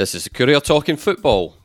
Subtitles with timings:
[0.00, 1.56] This is the Courier Talking Football.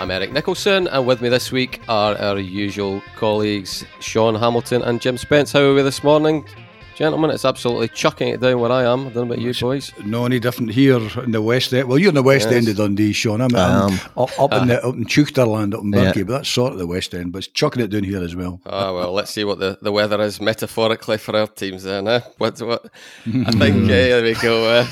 [0.00, 4.98] I'm Eric Nicholson, and with me this week are our usual colleagues Sean Hamilton and
[4.98, 5.52] Jim Spence.
[5.52, 6.48] How are we this morning?
[7.00, 9.06] Gentlemen, it's absolutely chucking it down where I am.
[9.06, 9.90] I don't know about you boys.
[10.04, 11.88] No any different here in the west end.
[11.88, 12.56] Well, you're in the west Yes.
[12.56, 13.40] end of Dundee, Sean.
[13.40, 16.12] I'm, I'm up, up in the up in Chukterland, up in Yeah.
[16.12, 17.32] But that's sort of the west end.
[17.32, 18.60] But it's chucking it down here as well.
[18.66, 22.06] Ah, well, let's see what the, the weather is metaphorically for our teams then.
[22.06, 22.20] Eh?
[22.36, 22.84] What, what?
[23.26, 24.70] I think, eh, there we go.
[24.70, 24.86] Uh,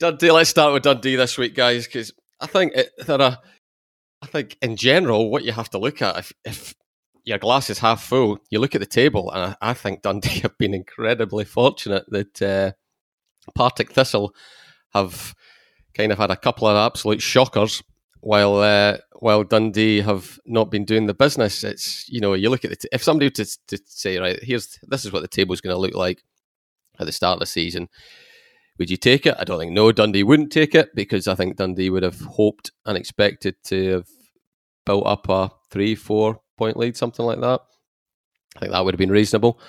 [0.00, 3.38] Dundee, let's start with Dundee this week, guys, because I think it, there are,
[4.20, 6.74] I think in general, what you have to look at, if, if
[7.24, 10.56] your glass is half full, you look at the table, and I, think Dundee have
[10.58, 12.72] been incredibly fortunate that uh,
[13.54, 14.34] Partick Thistle
[14.92, 15.34] have
[15.94, 17.82] kind of had a couple of absolute shockers
[18.20, 21.64] while uh, while Dundee have not been doing the business.
[21.64, 24.78] It's you know you look at t- if somebody were to, to say right here's
[24.82, 26.22] this is what the table is going to look like
[26.98, 27.88] at the start of the season.
[28.78, 29.36] Would you take it?
[29.38, 29.92] I don't think no.
[29.92, 34.08] Dundee wouldn't take it because I think Dundee would have hoped and expected to have
[34.84, 37.60] built up a three, four point lead, something like that.
[38.56, 39.60] I think that would have been reasonable.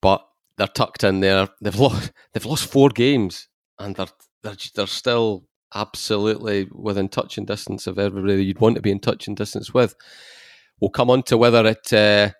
[0.00, 1.48] But they're tucked in there.
[1.60, 2.12] They've lost.
[2.32, 4.06] They've lost four games, and they're
[4.42, 9.34] they're they're still absolutely within touching distance of everybody you'd want to be in touching
[9.34, 9.94] distance with.
[10.80, 12.30] We'll come on to whether it uh,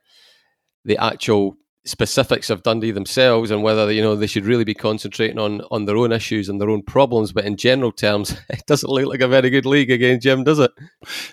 [0.84, 1.56] the actual
[1.86, 5.84] specifics of Dundee themselves and whether you know they should really be concentrating on on
[5.84, 7.32] their own issues and their own problems.
[7.32, 10.58] But in general terms, it doesn't look like a very good league again, Jim, does
[10.58, 10.70] it?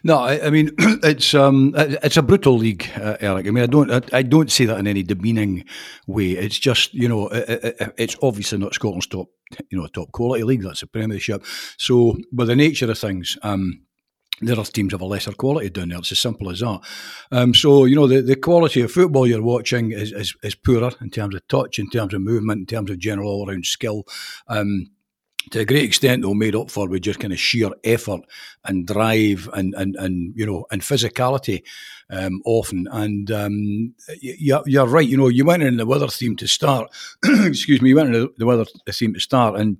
[0.03, 3.47] No, I, I mean it's um it's a brutal league, uh, Eric.
[3.47, 5.65] I mean I don't I, I don't say that in any demeaning
[6.07, 6.31] way.
[6.31, 9.27] It's just you know it, it, it's obviously not Scotland's top
[9.69, 10.63] you know top quality league.
[10.63, 11.45] That's the Premiership.
[11.77, 13.83] So by the nature of things, um.
[14.41, 15.99] There are teams of a lesser quality down there.
[15.99, 16.79] It's as simple as that.
[17.31, 20.91] Um, so you know the, the quality of football you're watching is, is is poorer
[21.01, 24.05] in terms of touch, in terms of movement, in terms of general all round skill.
[24.47, 24.87] Um,
[25.49, 28.21] to a great extent, though, made up for with just kind of sheer effort
[28.65, 31.63] and drive and and, and you know and physicality
[32.09, 32.87] um, often.
[32.91, 35.07] And um, you're, you're right.
[35.07, 36.91] You know, you went in the weather theme to start.
[37.25, 39.77] excuse me, you went in the weather theme to start, and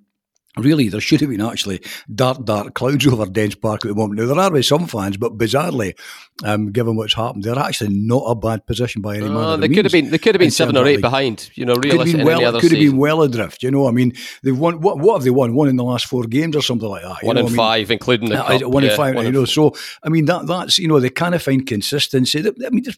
[0.57, 1.81] really there should have been actually
[2.13, 4.19] dark, dark clouds over Dens Park at the moment.
[4.19, 5.97] Now there are with some fans, but bizarrely,
[6.44, 9.62] um, given what's happened, they're actually not a bad position by any manner Uh, of
[9.62, 11.50] they could have means been they could have been seven or eight league behind.
[11.56, 12.59] You know, could have realistic been in any well.
[12.59, 13.63] Could have been well adrift.
[13.63, 14.13] You know, I mean,
[14.44, 14.81] they've won.
[14.81, 15.53] What, what have they won?
[15.53, 17.22] One in the last four games or something like that.
[17.22, 17.57] you one know in I mean?
[17.57, 18.63] five, including the Yeah, cup.
[18.72, 19.16] One in yeah, five.
[19.16, 19.73] one you know, so
[20.03, 22.41] I mean that that's you know they kind of find consistency.
[22.41, 22.94] They- I mean, they're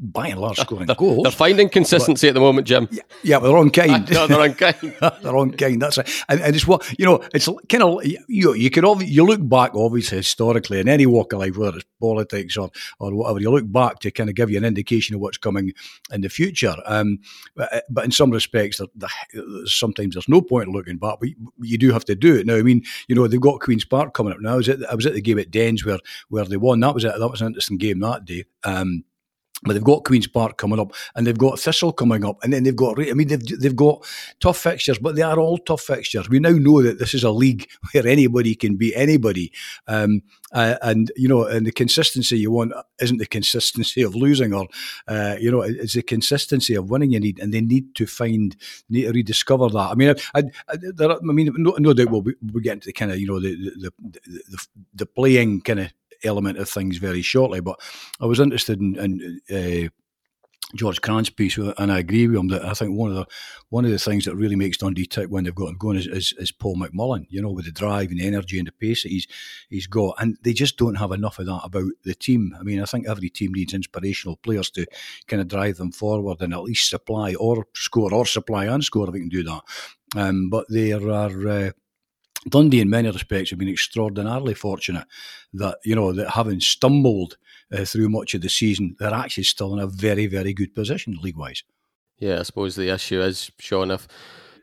[0.00, 1.22] by and large scoring goals.
[1.24, 2.88] They're finding consistency at the moment, Jim.
[3.22, 4.10] yeah, but they're on kind.
[4.10, 4.94] no, they're unkind.
[5.22, 5.82] they're on kind.
[5.82, 6.24] That's right.
[6.30, 7.22] And, and it's what you know.
[7.34, 8.54] It's kind of you.
[8.54, 11.86] You can obvi- you look back obviously historically in any walk of life, whether it's
[12.00, 13.40] politics or or whatever.
[13.40, 15.72] You look back to kind of give you an indication of what's coming
[16.12, 16.74] in the future.
[16.86, 17.18] Um,
[17.54, 18.80] but, but in some respects,
[19.64, 22.46] sometimes there's no point in looking back, but you, you do have to do it.
[22.46, 24.54] Now, I mean, you know, they've got Queens Park coming up now.
[24.54, 25.98] I was at I was at the game at Dens where
[26.28, 26.80] where they won.
[26.80, 28.44] That was a, that was an interesting game that day.
[28.64, 29.04] Um,
[29.62, 32.64] but they've got Queens Park coming up, and they've got Thistle coming up, and then
[32.64, 32.98] they've got.
[33.00, 34.04] I mean, they've they've got
[34.40, 36.28] tough fixtures, but they are all tough fixtures.
[36.28, 39.52] We now know that this is a league where anybody can beat anybody,
[39.86, 40.22] um,
[40.52, 44.68] uh, and you know, and the consistency you want isn't the consistency of losing, or
[45.08, 48.56] uh, you know, it's the consistency of winning you need, and they need to find,
[48.90, 49.90] need to rediscover that.
[49.90, 52.92] I mean, I, I, I mean, no, no doubt we'll, be, we'll get into the
[52.92, 55.92] kind of you know the the the, the, the playing kind of
[56.24, 57.80] element of things very shortly, but
[58.20, 58.96] I was interested in.
[59.50, 59.88] in uh,
[60.74, 63.26] George Cran's piece, and I agree with him that I think one of the
[63.68, 66.08] one of the things that really makes Dundee tick when they've got him going is,
[66.08, 67.26] is, is Paul McMullen.
[67.28, 69.28] You know, with the drive and the energy and the pace that he's
[69.70, 72.52] he's got, and they just don't have enough of that about the team.
[72.58, 74.86] I mean, I think every team needs inspirational players to
[75.28, 79.06] kind of drive them forward and at least supply or score or supply and score
[79.06, 79.62] if we can do that.
[80.16, 81.48] Um, but there are.
[81.48, 81.70] Uh,
[82.48, 85.06] Dundee, in many respects, have been extraordinarily fortunate
[85.52, 87.36] that you know that having stumbled
[87.72, 91.18] uh, through much of the season, they're actually still in a very, very good position
[91.22, 91.62] league wise.
[92.18, 94.06] Yeah, I suppose the issue is, Sean, if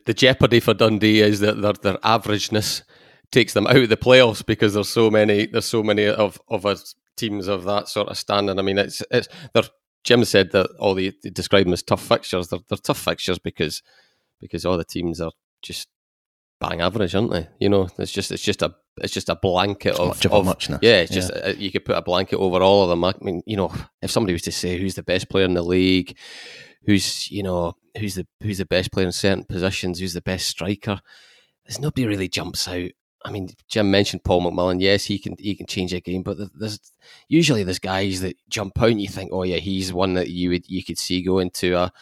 [0.06, 2.84] the jeopardy for Dundee is that their, their averageness
[3.32, 6.66] takes them out of the playoffs because there's so many there's so many of of
[6.66, 8.60] us teams of that sort of standing.
[8.60, 9.64] I mean, it's it's they're
[10.04, 12.50] Jim said that all the they describe them as tough fixtures.
[12.50, 13.82] They're, they're tough fixtures because
[14.40, 15.32] because all the teams are
[15.62, 15.88] just
[16.64, 17.48] bang average, aren't they?
[17.60, 20.36] You know, it's just it's just a it's just a blanket of, much of a
[20.36, 20.80] of- muchness.
[20.82, 23.04] Yeah, it's just uh, you could put a blanket over all of them.
[23.04, 25.64] I mean, you know, if somebody was to say who's the best player in the
[25.64, 26.18] league,
[26.86, 30.48] who's you know who's the who's the best player in certain positions, who's the best
[30.48, 31.02] striker,
[31.66, 32.90] there's nobody really jumps out.
[33.26, 34.82] I mean, Jim mentioned Paul McMullen.
[34.82, 36.80] Yes, he can he can change a game, but there's
[37.28, 40.50] usually there's guys that jump out and you think, oh yeah, he's one that you
[40.50, 41.94] would you could see going to a,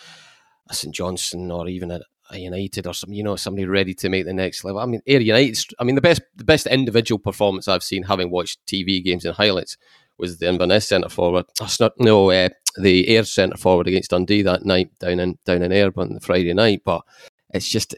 [0.69, 2.01] a St Johnstone or even a, a,
[2.37, 4.79] United or some you know somebody ready to make the next level.
[4.79, 5.73] I mean, Ayr United.
[5.79, 9.35] I mean, the best the best individual performance I've seen, having watched TV games and
[9.35, 9.77] highlights,
[10.17, 11.45] was the Inverness centre forward.
[11.59, 15.61] Oh, not, no, uh, the Ayr centre forward against Dundee that night down in down
[15.61, 16.81] in Ayr on the Friday night.
[16.85, 17.01] But
[17.53, 17.95] it's just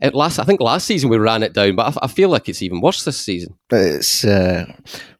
[0.00, 2.62] it last, I think last season we ran it down, but I, feel like it's
[2.62, 3.58] even worse this season.
[3.70, 4.72] It's uh,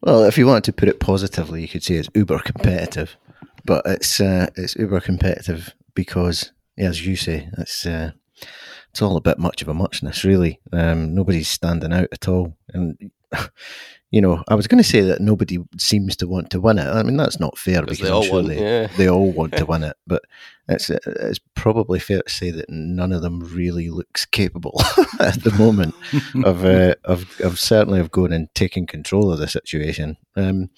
[0.03, 3.17] well, if you wanted to put it positively, you could say it's uber competitive,
[3.65, 8.13] but it's uh, it's uber competitive because, as you say, it's uh,
[8.99, 10.59] it's all a bit much of a muchness, really.
[10.73, 13.13] Um, nobody's standing out at all, and
[14.11, 16.89] you know, I was going to say that nobody seems to want to win it.
[16.89, 18.89] I mean, that's not fair because they all, sure want, they, yeah.
[18.97, 19.97] they all want to win it.
[20.05, 20.23] But
[20.69, 24.81] it's it's probably fair to say that none of them really looks capable
[25.21, 25.95] at the moment
[26.45, 30.17] of, uh, of of certainly of going and taking control of the situation.
[30.35, 30.71] Um,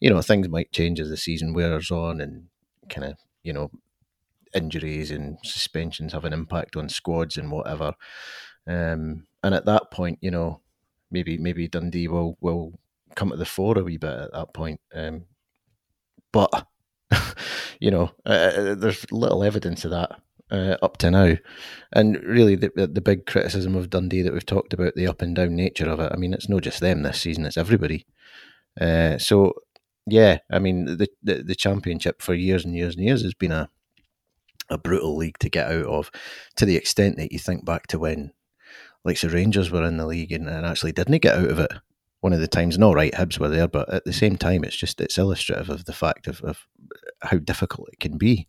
[0.00, 2.46] you know, things might change as the season wears on, and
[2.88, 3.70] kind of you know
[4.54, 7.94] injuries and suspensions have an impact on squads and whatever.
[8.66, 10.60] Um, and at that point, you know
[11.10, 12.78] maybe maybe Dundee will will
[13.14, 14.80] come to the fore a wee bit at that point.
[14.94, 15.24] Um,
[16.32, 16.66] but
[17.80, 20.20] you know, uh, uh, there's little evidence of that
[20.50, 21.36] uh, up to now,
[21.92, 25.34] and really the the big criticism of Dundee that we've talked about the up and
[25.34, 26.12] down nature of it.
[26.12, 28.06] I mean, it's not just them this season; it's everybody.
[28.80, 29.54] Uh, so
[30.06, 33.52] yeah, I mean the, the the championship for years and years and years has been
[33.52, 33.68] a
[34.70, 36.10] a brutal league to get out of,
[36.56, 38.32] to the extent that you think back to when
[39.04, 41.72] like the Rangers were in the league and, and actually didn't get out of it
[42.20, 42.78] one of the times.
[42.78, 45.86] No, right, Hibs were there, but at the same time, it's just it's illustrative of
[45.86, 46.66] the fact of, of
[47.22, 48.46] how difficult it can be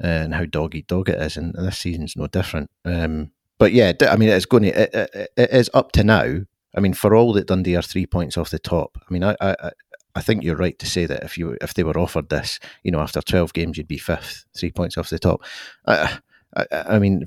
[0.00, 1.36] and how dog eat dog it is.
[1.36, 2.70] And this season's no different.
[2.84, 6.40] Um, but yeah, I mean, it's going to it, it, it is up to now.
[6.76, 8.98] I mean, for all that Dundee are three points off the top.
[9.00, 9.70] I mean, I, I
[10.14, 12.90] I think you're right to say that if you if they were offered this, you
[12.90, 15.42] know, after twelve games, you'd be fifth, three points off the top.
[15.86, 16.18] I,
[16.56, 17.24] I, I mean,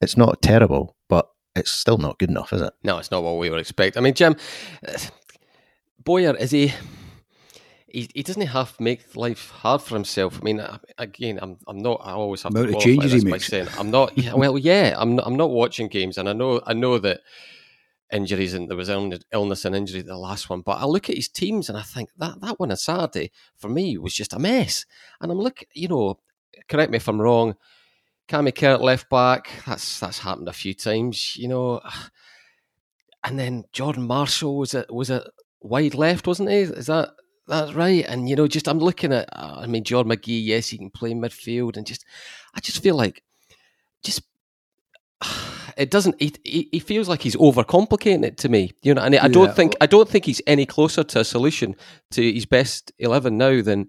[0.00, 2.72] it's not terrible, but it's still not good enough, is it?
[2.82, 3.96] No, it's not what we would expect.
[3.96, 4.36] I mean, Jim,
[6.02, 6.72] Bowyer is he?
[7.86, 10.40] He, he doesn't have to make life hard for himself.
[10.40, 10.66] I mean,
[10.98, 12.00] again, I'm I'm not.
[12.02, 13.46] I always have Amount to of changes this he by makes.
[13.46, 14.12] saying I'm not.
[14.34, 17.20] Well, yeah, I'm not, I'm not watching games, and I know I know that
[18.12, 20.60] injuries and there was illness and injury the last one.
[20.60, 23.68] But I look at his teams and I think that that one on Saturday for
[23.68, 24.86] me was just a mess.
[25.20, 26.18] And I'm looking, you know,
[26.68, 27.56] correct me if I'm wrong.
[28.28, 29.50] Cammy Kerr left back.
[29.66, 31.80] That's that's happened a few times, you know.
[33.26, 35.26] And then Jordan Marshall was a was a
[35.62, 36.56] wide left, wasn't he?
[36.58, 37.14] Is that
[37.46, 38.04] that's right?
[38.06, 39.30] And you know, just I'm looking at.
[39.32, 40.44] Uh, I mean, Jordan McGhee.
[40.44, 42.04] Yes, he can play midfield, and just
[42.54, 43.22] I just feel like
[44.02, 44.24] just
[45.76, 46.20] it doesn't.
[46.20, 48.72] He, he feels like he's overcomplicating it to me.
[48.82, 51.76] You know, and I don't think I don't think he's any closer to a solution
[52.12, 53.88] to his best eleven now than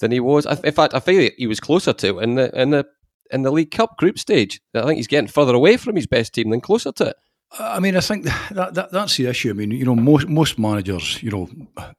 [0.00, 0.46] than he was.
[0.46, 2.86] In fact, I feel he was closer to in the in the
[3.30, 4.60] in the League Cup group stage.
[4.74, 7.16] I think he's getting further away from his best team than closer to it.
[7.58, 9.50] I mean, I think that, that that's the issue.
[9.50, 11.48] I mean, you know, most most managers, you know,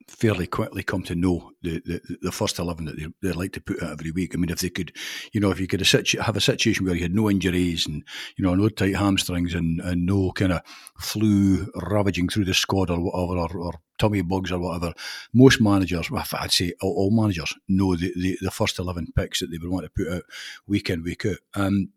[0.07, 3.61] fairly quickly come to know the, the, the first eleven that they, they like to
[3.61, 4.33] put out every week.
[4.33, 4.91] I mean, if they could,
[5.31, 8.03] you know, if you could have a situation where you had no injuries and
[8.35, 10.61] you know no tight hamstrings and, and no kind of
[10.99, 14.93] flu ravaging through the squad or whatever, or, or tummy bugs or whatever,
[15.33, 19.47] most managers, I'd say all, all managers, know the, the, the, first eleven picks that
[19.51, 20.23] they would want to put out
[20.67, 21.37] week in week out.
[21.53, 21.89] Um,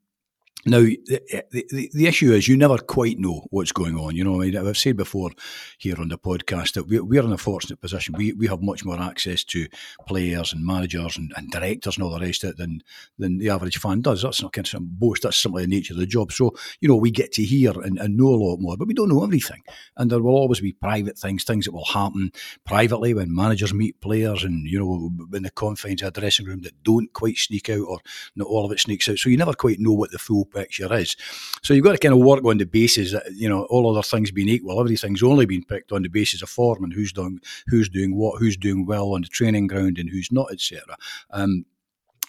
[0.66, 4.16] now, the, the, the, issue is you never quite know what's going on.
[4.16, 5.30] You know, I mean, I've said before
[5.78, 8.16] here on the podcast that we, we're in a fortunate position.
[8.18, 9.68] We, we have much more access to
[10.08, 12.80] players and managers and, and directors and all the rest of it than,
[13.18, 14.22] than the average fan does.
[14.22, 15.22] That's not kind of some boast.
[15.22, 16.32] That's simply the nature of the job.
[16.32, 18.94] So, you know, we get to hear and, and know a lot more, but we
[18.94, 19.62] don't know everything.
[19.96, 22.32] And there will always be private things, things that will happen
[22.66, 26.62] privately when managers meet players and, you know, in the confines of a dressing room
[26.62, 28.00] that don't quite sneak out or
[28.34, 29.18] not all of it sneaks out.
[29.18, 31.16] So you never quite know what the full picture is.
[31.62, 34.02] So you've got to kind of work on the basis that you know all other
[34.02, 37.40] things being equal, everything's only been picked on the basis of form and who's doing
[37.66, 40.96] who's doing what, who's doing well on the training ground and who's not, etc.
[41.30, 41.64] Um,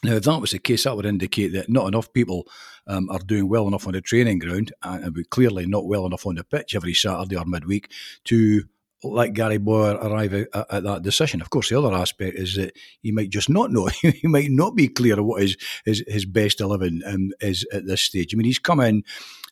[0.02, 2.48] now, if that was the case, that would indicate that not enough people
[2.88, 6.36] um, are doing well enough on the training ground, and clearly not well enough on
[6.36, 7.92] the pitch every Saturday or midweek
[8.26, 8.64] to
[9.04, 11.42] let Gary Bowyer arrive at, at, that decision.
[11.42, 13.86] Of course, the other aspect is that he might just not know.
[14.02, 18.02] he might not be clear what his his, his best eleven um, is at this
[18.02, 18.34] stage.
[18.34, 19.04] I mean, he's come in.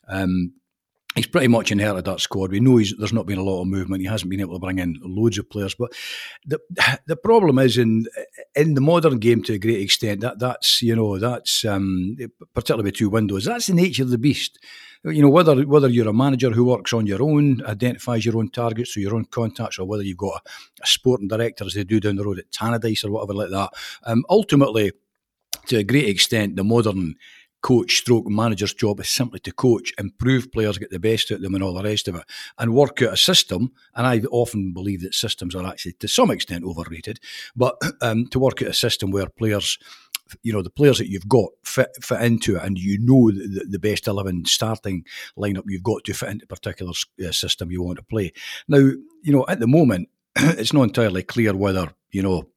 [0.08, 0.52] Um,
[1.18, 2.50] he's pretty much inherited that squad.
[2.50, 4.02] We know there's not been a lot of movement.
[4.02, 5.74] He hasn't been able to bring in loads of players.
[5.74, 5.92] But
[6.46, 6.58] the
[7.06, 8.06] the problem is in
[8.54, 12.16] in the modern game to a great extent that that's you know that's um,
[12.54, 13.44] particularly with two windows.
[13.44, 14.58] That's the nature of the beast.
[15.04, 18.50] You know whether whether you're a manager who works on your own, identifies your own
[18.50, 20.50] targets through your own contacts, or whether you've got a,
[20.82, 23.70] a sporting director as they do down the road at Tannadice or whatever like that.
[24.04, 24.92] Um, ultimately,
[25.66, 27.14] to a great extent, the modern
[27.60, 31.42] coach stroke manager's job is simply to coach, improve players, get the best out of
[31.42, 32.24] them and all the rest of it,
[32.58, 33.72] and work out a system.
[33.94, 37.20] And I often believe that systems are actually to some extent overrated,
[37.56, 39.78] but um, to work out a system where players
[40.42, 43.66] you know the players that you've got fit fit into it, and you know the,
[43.68, 45.04] the best eleven starting
[45.38, 46.92] lineup you've got to fit into a particular
[47.26, 48.32] uh, system you want to play.
[48.68, 52.48] Now, you know at the moment it's not entirely clear whether you know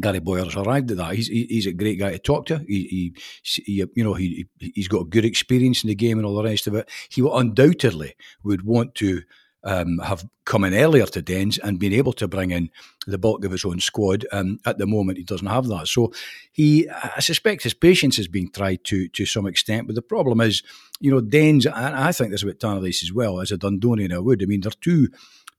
[0.00, 1.14] Gary Bowyer has arrived at that.
[1.14, 2.58] He's he's a great guy to talk to.
[2.66, 3.12] He,
[3.42, 6.44] he, he you know he he's got good experience in the game and all the
[6.44, 6.88] rest of it.
[7.10, 9.22] He undoubtedly would want to
[9.64, 12.70] um, have come in earlier to Dens and been able to bring in
[13.06, 14.26] the bulk of his own squad.
[14.32, 15.88] Um, at the moment, he doesn't have that.
[15.88, 16.12] So
[16.52, 19.86] he, I suspect, his patience is being tried to to some extent.
[19.86, 20.62] But the problem is,
[21.00, 24.18] you know, Dens, and I think this about Tannadice as well as a Dundonian I
[24.18, 24.42] would.
[24.42, 25.08] I mean, they're two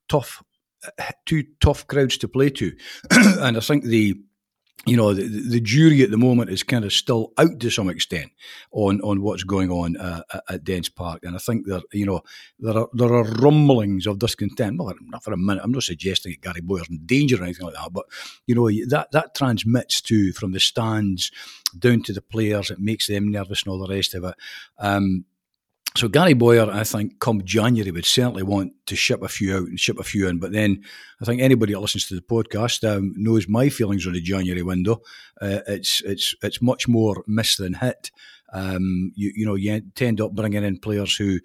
[0.08, 0.42] tough,
[1.26, 2.72] two tough crowds to play to,
[3.10, 4.20] and I think the
[4.86, 7.90] you know, the, the, jury at the moment is kind of still out to some
[7.90, 8.32] extent
[8.72, 12.22] on, on what's going on uh, at Dens Park, and I think that you know
[12.58, 14.78] there are there are rumblings of discontent.
[14.78, 15.62] Well, not for a minute.
[15.62, 18.06] I'm not suggesting that Gary Bowyer's in danger or anything like that, but
[18.46, 21.30] you know that that transmits to from the stands
[21.78, 22.70] down to the players.
[22.70, 24.34] It makes them nervous and all the rest of it.
[24.78, 25.26] Um,
[25.96, 29.68] so Gary Bowyer, I think, come January would certainly want to ship a few out
[29.68, 30.38] and ship a few in.
[30.38, 30.84] But then
[31.20, 34.62] I think anybody that listens to the podcast um, knows my feelings on the January
[34.62, 35.02] window.
[35.40, 38.12] Uh, it's it's it's much more miss than hit.
[38.52, 41.38] Um, you, you know, you tend up bringing in players who,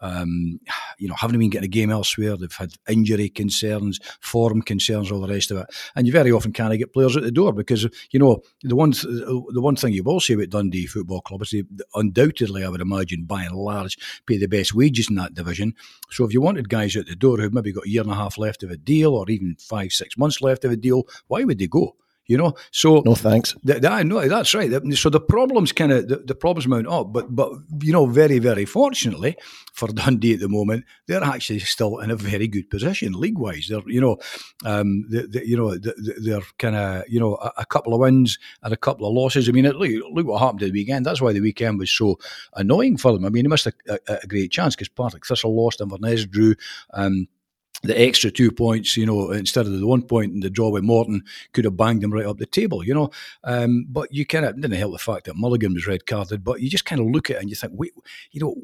[0.00, 0.60] um,
[0.98, 2.36] you know, haven't been getting a game elsewhere.
[2.36, 5.66] They've had injury concerns, form concerns, all the rest of it,
[5.96, 8.90] and you very often can't get players at the door because you know the one
[8.90, 11.64] the one thing you will say about Dundee Football Club is they
[11.94, 15.74] undoubtedly, I would imagine, by and large, pay the best wages in that division.
[16.10, 18.16] So if you wanted guys at the door who've maybe got a year and a
[18.16, 21.44] half left of a deal, or even five six months left of a deal, why
[21.44, 21.96] would they go?
[22.26, 23.54] You know, so no thanks.
[23.66, 24.70] Th- th- no, that's right.
[24.94, 28.38] So the problems kind of the, the, problems mount up, but but you know, very
[28.38, 29.36] very fortunately
[29.72, 33.66] for Dundee at the moment, they're actually still in a very good position league wise.
[33.68, 34.18] They're you know,
[34.64, 38.38] um, they, they, you know, they're kind of you know a, a, couple of wins
[38.62, 39.48] and a couple of losses.
[39.48, 41.04] I mean, look look what happened at the weekend.
[41.04, 42.20] That's why the weekend was so
[42.54, 43.24] annoying for them.
[43.24, 46.54] I mean, they missed a, a, a great chance because Partick Thistle lost, Inverness drew.
[46.94, 47.26] Um,
[47.82, 50.84] the extra two points, you know, instead of the one point in the draw with
[50.84, 51.22] Morton,
[51.52, 53.10] could have banged them right up the table, you know.
[53.44, 56.44] Um, but you kind of didn't help the fact that Mulligan was red carded.
[56.44, 57.92] But you just kind of look at it and you think, wait,
[58.30, 58.54] you know,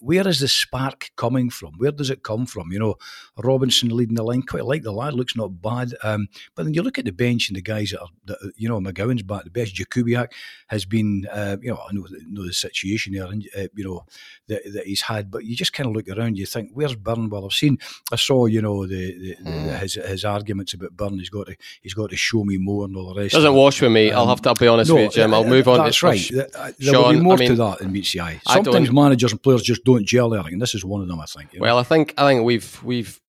[0.00, 1.74] where is the spark coming from?
[1.78, 2.72] Where does it come from?
[2.72, 2.94] You know,
[3.36, 5.94] Robinson leading the line, quite like the lad, looks not bad.
[6.02, 8.68] Um, but then you look at the bench and the guys that are, that, you
[8.68, 9.74] know, McGowan's back the best.
[9.74, 10.32] Jakubiak
[10.66, 14.04] has been, uh, you know, I know, know the situation there, and uh, you know
[14.48, 15.30] that, that he's had.
[15.30, 17.44] But you just kind of look around, you think, where's Burnwell?
[17.44, 17.78] I've seen,
[18.12, 19.66] I saw you know the, the, mm.
[19.66, 21.18] the, his his arguments about Byrne.
[21.18, 23.34] He's got to he's got to show me more and all the rest.
[23.34, 24.10] Doesn't wash with me.
[24.10, 25.34] Um, I'll have to I'll be honest no, with you, Jim.
[25.34, 25.78] I'll move on.
[25.78, 26.20] That's right.
[26.30, 26.48] There
[26.80, 28.40] Sean, will be more I mean, to that in meets the eye.
[28.46, 31.20] Sometimes managers and players just don't gel there, and this is one of them.
[31.20, 31.52] I think.
[31.52, 31.64] You know?
[31.64, 33.20] Well, I think I think we've we've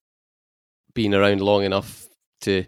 [0.93, 2.07] been around long enough
[2.41, 2.65] to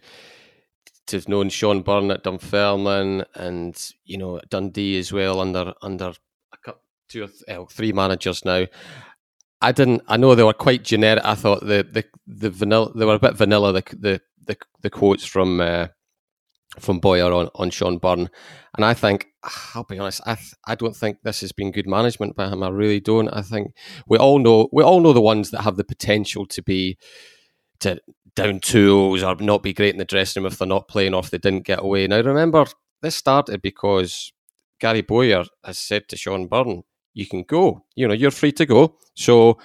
[1.08, 6.14] to have known Shaun Byrne at Dunfermline and you know Dundee as well under under
[6.54, 8.66] a couple, two or th- uh, three managers now.
[9.62, 10.02] I didn't.
[10.08, 11.24] I know they were quite generic.
[11.24, 12.92] I thought the the the vanilla.
[12.96, 13.74] They were a bit vanilla.
[13.74, 15.88] The the the, the quotes from uh,
[16.80, 18.30] from Bowyer on on Shaun Byrne,
[18.76, 19.28] and I think
[19.76, 20.22] I'll be honest.
[20.26, 22.64] I I don't think this has been good management by him.
[22.64, 23.30] I really don't.
[23.30, 23.74] I think
[24.08, 26.98] we all know we all know the ones that have the potential to be
[27.82, 28.00] to
[28.36, 31.30] down tools or not be great in the dressing room if they're not playing off.
[31.30, 32.08] They didn't get away.
[32.08, 32.66] Now remember,
[33.02, 34.32] this started because
[34.80, 37.86] Gary Bowyer has said to Shaun Byrne, you can go.
[37.96, 38.98] You know, you're free to go.
[39.16, 39.58] So,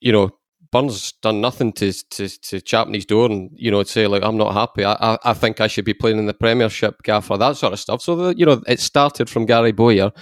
[0.00, 0.30] you know,
[0.72, 4.54] Byrne's done nothing to to to Chapney's door and you know say like I'm not
[4.54, 4.84] happy.
[4.84, 7.80] I, I, I think I should be playing in the Premiership, Gaffer, that sort of
[7.80, 8.02] stuff.
[8.02, 10.12] So the, you know it started from Gary Bowyer.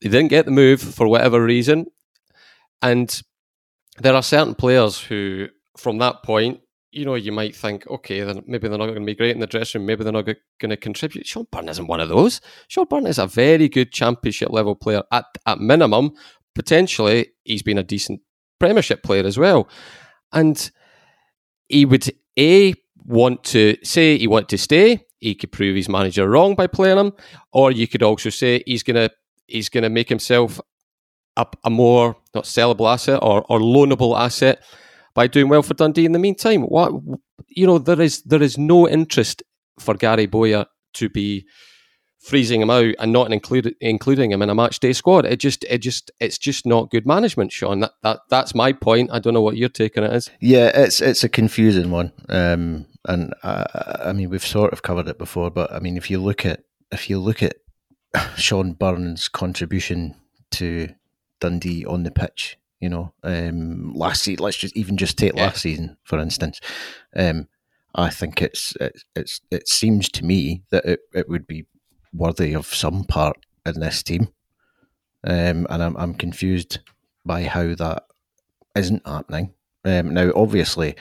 [0.00, 1.86] He didn't get the move for whatever reason,
[2.82, 3.22] and
[3.98, 5.48] there are certain players who,
[5.78, 6.60] from that point,
[6.94, 9.40] you know, you might think, okay, then maybe they're not going to be great in
[9.40, 9.86] the dressing room.
[9.86, 11.26] Maybe they're not going to contribute.
[11.26, 12.40] Shaun Byrne isn't one of those.
[12.68, 15.02] Shaun Byrne is a very good championship level player.
[15.10, 16.12] At at minimum,
[16.54, 18.20] potentially, he's been a decent
[18.60, 19.68] Premiership player as well.
[20.32, 20.70] And
[21.68, 22.74] he would a
[23.04, 25.04] want to say he want to stay.
[25.18, 27.12] He could prove his manager wrong by playing him,
[27.52, 29.10] or you could also say he's gonna
[29.46, 30.60] he's gonna make himself
[31.36, 34.62] a, a more not sellable asset or, or loanable asset
[35.14, 36.62] by doing well for Dundee in the meantime.
[36.62, 36.92] What
[37.48, 39.42] you know, there is there is no interest
[39.78, 41.46] for Gary Bowyer to be
[42.24, 45.26] freezing him out and not include, including him in a match day squad.
[45.26, 47.80] It just it just it's just not good management, Sean.
[47.80, 49.10] That, that that's my point.
[49.12, 50.30] I don't know what you're taking it as.
[50.40, 52.12] Yeah, it's it's a confusing one.
[52.28, 56.10] Um, and I, I mean we've sort of covered it before, but I mean if
[56.10, 57.56] you look at if you look at
[58.36, 60.16] Shaun Byrne's contribution
[60.52, 60.88] to
[61.40, 65.46] Dundee on the pitch, you know, um, last season, let's just even just take yeah.
[65.46, 66.60] last season for instance.
[67.16, 67.48] Um,
[67.94, 71.64] I think it's it, it's it seems to me that it, it would be
[72.12, 74.28] worthy of some part in this team,
[75.26, 76.80] um, and I'm I'm confused
[77.24, 78.02] by how that
[78.76, 79.54] isn't happening.
[79.82, 80.94] Um, now, obviously,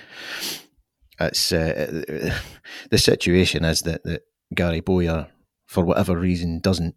[1.19, 2.03] it's uh,
[2.91, 4.21] the situation is that that
[4.55, 5.27] Gary Bowyer,
[5.65, 6.95] for whatever reason, doesn't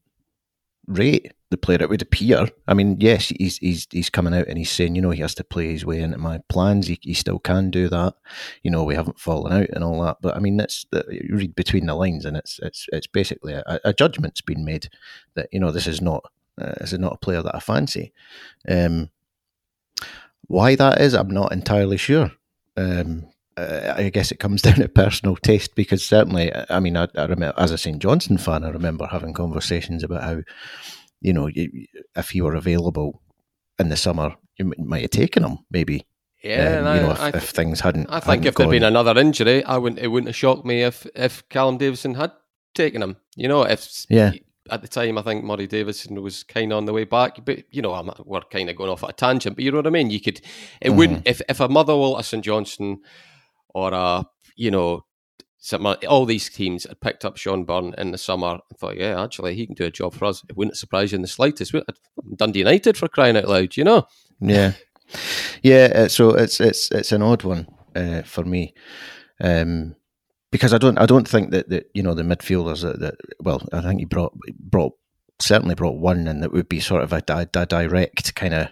[0.86, 1.78] rate the player.
[1.80, 2.48] It would appear.
[2.66, 5.34] I mean, yes, he's he's he's coming out and he's saying, you know, he has
[5.36, 6.86] to play his way into my plans.
[6.86, 8.14] He, he still can do that.
[8.62, 10.18] You know, we haven't fallen out and all that.
[10.20, 13.80] But I mean, that's you read between the lines, and it's it's it's basically a,
[13.84, 14.88] a judgment's been made
[15.34, 16.24] that you know this is not
[16.60, 18.12] uh, this is not a player that I fancy.
[18.68, 19.10] Um,
[20.48, 22.30] why that is, I'm not entirely sure.
[22.76, 27.08] Um, uh, I guess it comes down to personal taste because certainly, I mean, I,
[27.16, 30.42] I, remember as a St Johnstone fan, I remember having conversations about how,
[31.20, 33.22] you know, if he were available
[33.78, 36.06] in the summer, you might have taken him maybe.
[36.42, 38.08] Yeah, um, you know, if, I, if, things hadn't.
[38.08, 40.00] I think hadn't if there'd been another injury, I wouldn't.
[40.00, 42.30] It wouldn't have shocked me if if Callum Davidson had
[42.74, 43.16] taken him.
[43.34, 44.32] You know, if yeah.
[44.68, 47.62] At the time, I think Murray Davidson was kind of on the way back, but
[47.70, 49.54] you know, I'm, we're kind of going off at a tangent.
[49.54, 50.10] But you know what I mean?
[50.10, 50.40] You could,
[50.80, 50.96] it mm.
[50.96, 52.98] wouldn't if if a Motherwell, a St Johnstone,
[53.76, 54.24] or a
[54.56, 55.04] you know
[55.58, 59.20] some, all these teams had picked up Shaun Byrne in the summer and thought, yeah,
[59.20, 60.44] actually, he can do a job for us.
[60.48, 61.74] It wouldn't surprise you in the slightest.
[62.36, 64.06] Dundee United for crying out loud, you know?
[64.40, 64.72] Yeah,
[65.62, 65.92] yeah.
[65.94, 67.66] Uh, so it's it's it's an odd one
[67.96, 68.74] uh, for me
[69.40, 69.96] um,
[70.52, 73.62] because I don't I don't think that, that you know the midfielders that, that well
[73.72, 74.92] I think he brought brought
[75.40, 78.68] certainly brought one and that would be sort of a, a, a direct kind of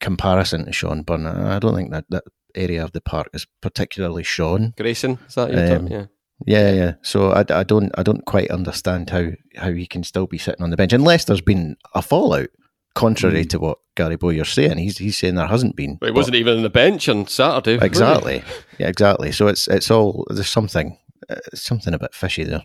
[0.00, 1.26] comparison to Shaun Byrne.
[1.26, 5.18] I don't think that, that area of the park is particularly Sean Grayson.
[5.28, 6.06] Is that your um, Yeah.
[6.46, 6.94] Yeah, yeah.
[7.02, 10.62] So I, I don't I don't quite understand how how he can still be sitting
[10.62, 12.48] on the bench unless there's been a fallout.
[12.94, 13.50] Contrary mm.
[13.50, 15.96] to what Gary Bowyer's saying, he's he's saying there hasn't been.
[15.96, 17.78] But he wasn't even on the bench on Saturday.
[17.84, 18.42] Exactly.
[18.78, 19.30] Yeah, exactly.
[19.30, 22.64] So it's it's all there's something uh, something a bit fishy there.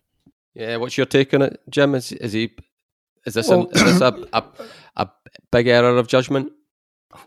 [0.56, 0.78] Yeah.
[0.78, 1.94] What's your take on it, Jim?
[1.94, 2.56] Is is he
[3.26, 4.44] is this, well, an, is this a, a
[4.96, 5.10] a
[5.52, 6.52] big error of judgment?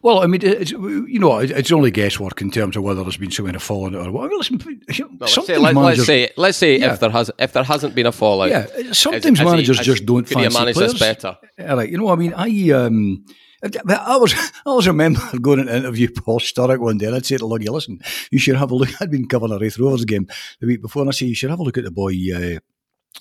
[0.03, 3.31] Well, I mean, it's, you know, it's only guesswork in terms of whether there's been
[3.31, 4.25] some kind of fallout or what.
[4.25, 4.77] I mean, listen, well,
[5.21, 6.93] let's, say, let, us say, let's say yeah.
[6.93, 8.51] if there has, if there hasn't been a fallout.
[8.51, 10.93] Yeah, sometimes as, managers as he, just don't could fancy manage players.
[10.93, 11.37] this better?
[11.59, 13.25] Yeah, you know, I mean, I um,
[13.63, 17.37] I was I always remember going to interview Paul Sturrock one day, and I'd say
[17.37, 20.29] to Luggy, "Listen, you should have a look." I'd been covering a Raith Rovers game
[20.61, 22.13] the week before, and I say you should have a look at the boy.
[22.35, 22.59] Uh,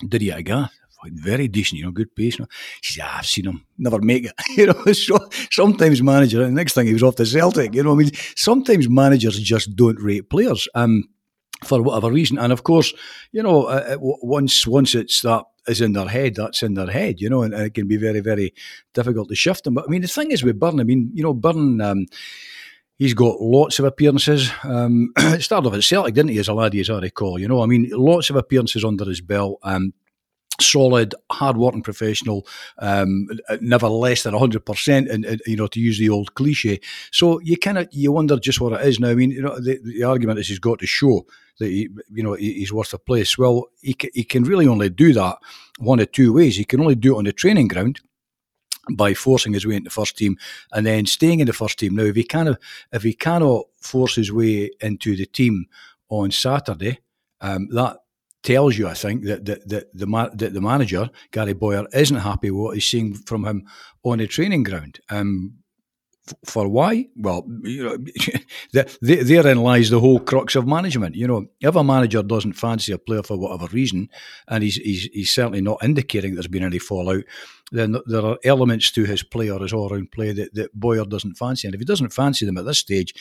[0.06, 0.70] Didi Agathe
[1.06, 2.36] very decent, you know, good pace.
[2.82, 4.32] Said, ah, I've seen him, never make it.
[4.56, 5.18] you know, so
[5.50, 8.10] sometimes manager, and the next thing he was off to Celtic, you know, I mean,
[8.36, 10.68] sometimes managers just don't rate players.
[10.74, 11.04] Um,
[11.64, 12.94] for whatever reason, and of course,
[13.32, 16.86] you know, uh, uh once once it's that is in their head, that's in their
[16.86, 18.54] head, you know, and, and, it can be very very
[18.94, 19.74] difficult to shift them.
[19.74, 21.80] But I mean, the thing is with Byrne, I mean, you know, Byrne.
[21.80, 22.06] Um,
[22.98, 24.50] He's got lots of appearances.
[24.64, 27.38] Um, started off at Celtic, didn't he, as a laddie, as I recall?
[27.38, 29.60] You know, I mean, lots of appearances under his belt.
[29.62, 29.92] Um,
[30.60, 32.46] solid, hard-working professional,
[32.78, 33.28] um,
[33.60, 36.80] never less than hundred percent, and you know to use the old cliche.
[37.12, 39.10] So you kind of you wonder just what it is now.
[39.10, 41.26] I mean, you know, the, the argument is he's got to show
[41.58, 43.38] that he, you know he's worth a place.
[43.38, 45.38] Well, he he can really only do that
[45.78, 46.56] one of two ways.
[46.56, 48.00] He can only do it on the training ground
[48.90, 50.36] by forcing his way into the first team
[50.72, 51.94] and then staying in the first team.
[51.94, 52.58] Now, if he kind of
[52.92, 55.66] if he cannot force his way into the team
[56.08, 57.00] on Saturday,
[57.40, 57.98] um, that
[58.42, 62.50] tells you, I think, that, that, that, the, that the manager, Gary Bowyer isn't happy
[62.50, 63.64] with what he's seeing from him
[64.04, 65.00] on the training ground.
[65.10, 65.58] Um,
[66.44, 67.06] for why?
[67.16, 71.14] Well, you know, therein lies the whole crux of management.
[71.14, 74.08] You know, if a manager doesn't fancy a player for whatever reason,
[74.48, 77.24] and he's he's, he's certainly not indicating there's been any fallout,
[77.70, 81.04] then there are elements to his play or his all round play that, that Bowyer
[81.04, 81.66] doesn't fancy.
[81.66, 83.14] And if he doesn't fancy them at this stage,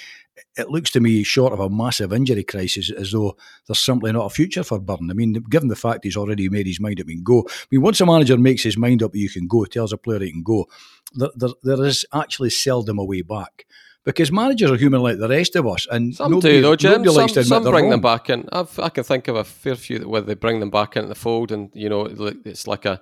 [0.56, 3.36] it looks to me short of a massive injury crisis as though
[3.68, 5.12] there's simply not a future for Byrne.
[5.12, 7.46] I mean, given the fact he's already made his mind up and go.
[7.48, 10.20] I mean, once a manager makes his mind up you can go, tells a player
[10.20, 10.66] he can go,
[11.14, 13.66] there, there, there is actually seldom a way back
[14.08, 17.06] because managers are human like the rest of us, and some nobody, do though, Jim.
[17.06, 17.90] Some, some bring wrong.
[17.90, 18.48] them back in.
[18.54, 21.16] I've, i can think of a fair few where they bring them back into the
[21.16, 22.06] fold, and you know,
[22.46, 23.02] it's like a,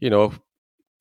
[0.00, 0.32] you know,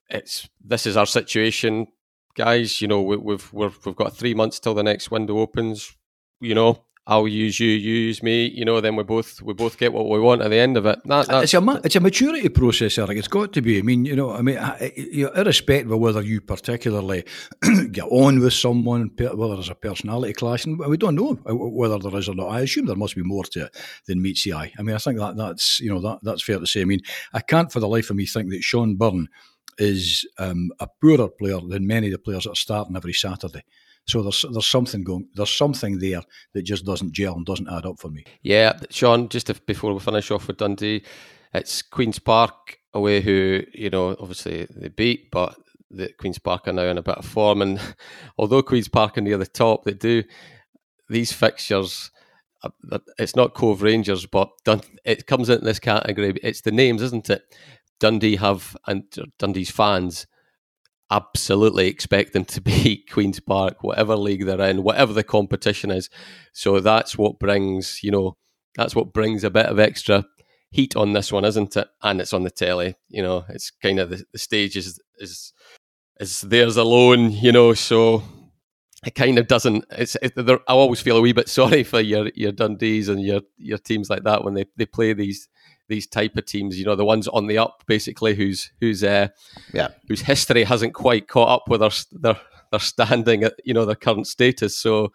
[0.10, 1.88] it's this is our situation.
[2.36, 5.96] guys, you know, we, we've we've we've got three months till the next window opens.
[6.40, 8.48] You know, I'll use you, you use me.
[8.48, 10.86] You know, then we both we both get what we want at the end of
[10.86, 11.00] it.
[11.06, 13.18] That, it's a it's a maturity process, Eric.
[13.18, 13.80] It's got to be.
[13.80, 14.60] I mean, you know, I mean,
[14.96, 17.24] you know, irrespective of whether you particularly
[17.92, 21.98] get on with someone, whether there's a personality clash, and we don't know uh, whether
[21.98, 22.50] there is or not.
[22.50, 24.74] I assume there must be more to it than meets the eye.
[24.78, 26.82] I mean, I think that that's you know that that's fair to say.
[26.82, 27.02] I mean,
[27.34, 29.30] I can't for the life of me think that Shaun Byrne
[29.78, 33.64] is um, a poorer player than many of the players that are starting every Saturday.
[34.08, 36.22] So there's there's something going, there's something there
[36.54, 38.24] that just doesn't gel and doesn't add up for me.
[38.42, 39.28] Yeah, Sean.
[39.28, 41.04] Just before we finish off with Dundee,
[41.54, 45.56] it's Queens Park away, who you know obviously they beat, but
[45.92, 47.82] the Queens Park are now in a bit of form, and
[48.38, 50.24] although Queens Park are near the top, they do
[51.10, 52.12] these fixtures.
[52.64, 56.34] Uh, it's not Cove Rangers, but Dun- it comes in this category.
[56.42, 57.44] It's the names, isn't it?
[58.00, 59.04] Dundee have and
[59.40, 60.28] Dundee's fans
[61.10, 66.10] absolutely expect them to beat Queen's Park, whatever league they're in, whatever the competition is.
[66.54, 68.38] So that's what brings, you know,
[68.76, 70.26] that's what brings a bit of extra
[70.72, 71.88] heat on this one, isn't it?
[72.02, 72.96] And it's on the telly.
[73.10, 75.54] You know, it's kind of the, the stage is is
[76.20, 77.32] is theirs alone.
[77.32, 78.24] You know, so
[79.06, 79.86] it kind of doesn't.
[79.92, 83.42] It's it, I always feel a wee bit sorry for your your Dundees and your
[83.58, 85.50] your teams like that when they they play these
[85.88, 86.80] these type of teams.
[86.80, 89.30] You know, the ones on the up, basically, whose whose uh,
[89.74, 93.86] yeah whose history hasn't quite caught up with their their their standing at you know
[93.86, 94.78] their current status.
[94.78, 95.12] So.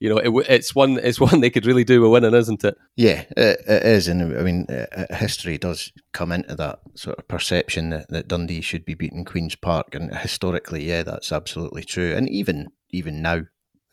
[0.00, 0.98] You know, it, it's one.
[0.98, 2.76] It's one they could really do with winning, isn't it?
[2.96, 7.18] Yeah, it, it is, and I mean, uh, uh, history does come into that sort
[7.18, 11.84] of perception that, that Dundee should be beating Queens Park, and historically, yeah, that's absolutely
[11.84, 12.12] true.
[12.14, 13.44] And even even now,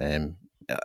[0.02, 0.38] um,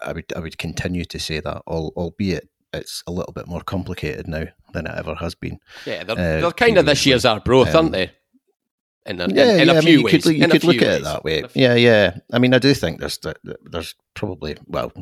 [0.02, 4.28] I would I would continue to say that, albeit it's a little bit more complicated
[4.28, 5.58] now than it ever has been.
[5.84, 8.10] Yeah, they're, uh, they're kind of this year's Arbroath, um, aren't they?
[9.06, 10.82] In a, yeah, in, in yeah, a few I mean, you Could, you could look
[10.82, 11.44] at it that way.
[11.54, 12.18] Yeah, yeah.
[12.32, 13.18] I mean, I do think there's
[13.62, 14.92] there's probably well,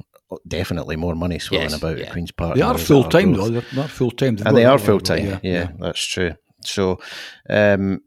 [0.46, 2.04] definitely more money swirling yes, about yeah.
[2.04, 2.56] at Queens Park.
[2.56, 3.48] They are full time though.
[3.48, 5.26] They're not full time, and they are full time.
[5.26, 6.34] Yeah, yeah, that's true.
[6.60, 7.00] So,
[7.48, 8.02] um,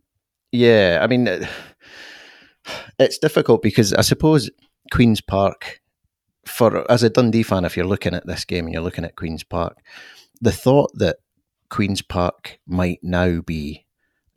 [0.51, 1.27] yeah, I mean,
[2.99, 4.49] it's difficult because I suppose
[4.91, 5.81] Queens Park
[6.47, 9.15] for as a Dundee fan, if you're looking at this game and you're looking at
[9.15, 9.77] Queens Park,
[10.41, 11.17] the thought that
[11.69, 13.85] Queens Park might now be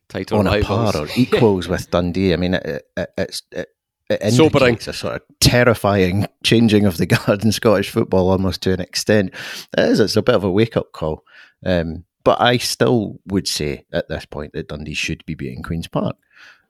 [0.09, 0.65] Title on rivals.
[0.65, 3.69] a par or equals with Dundee, I mean, it, it, it's it,
[4.09, 4.77] it Sobering.
[4.77, 9.33] a sort of terrifying changing of the guard in Scottish football almost to an extent.
[9.79, 10.01] It is.
[10.01, 11.25] It's a bit of a wake up call.
[11.65, 15.87] Um, but I still would say at this point that Dundee should be beating Queens
[15.89, 16.17] Park.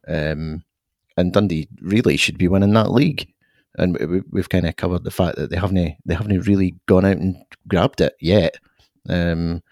[0.07, 0.65] Um,
[1.17, 3.33] and Dundee really should be winning that league
[3.77, 7.05] and we, have kind of covered the fact that they haven't they haven't really gone
[7.05, 7.37] out and
[7.69, 8.57] grabbed it yet.
[9.09, 9.63] Um,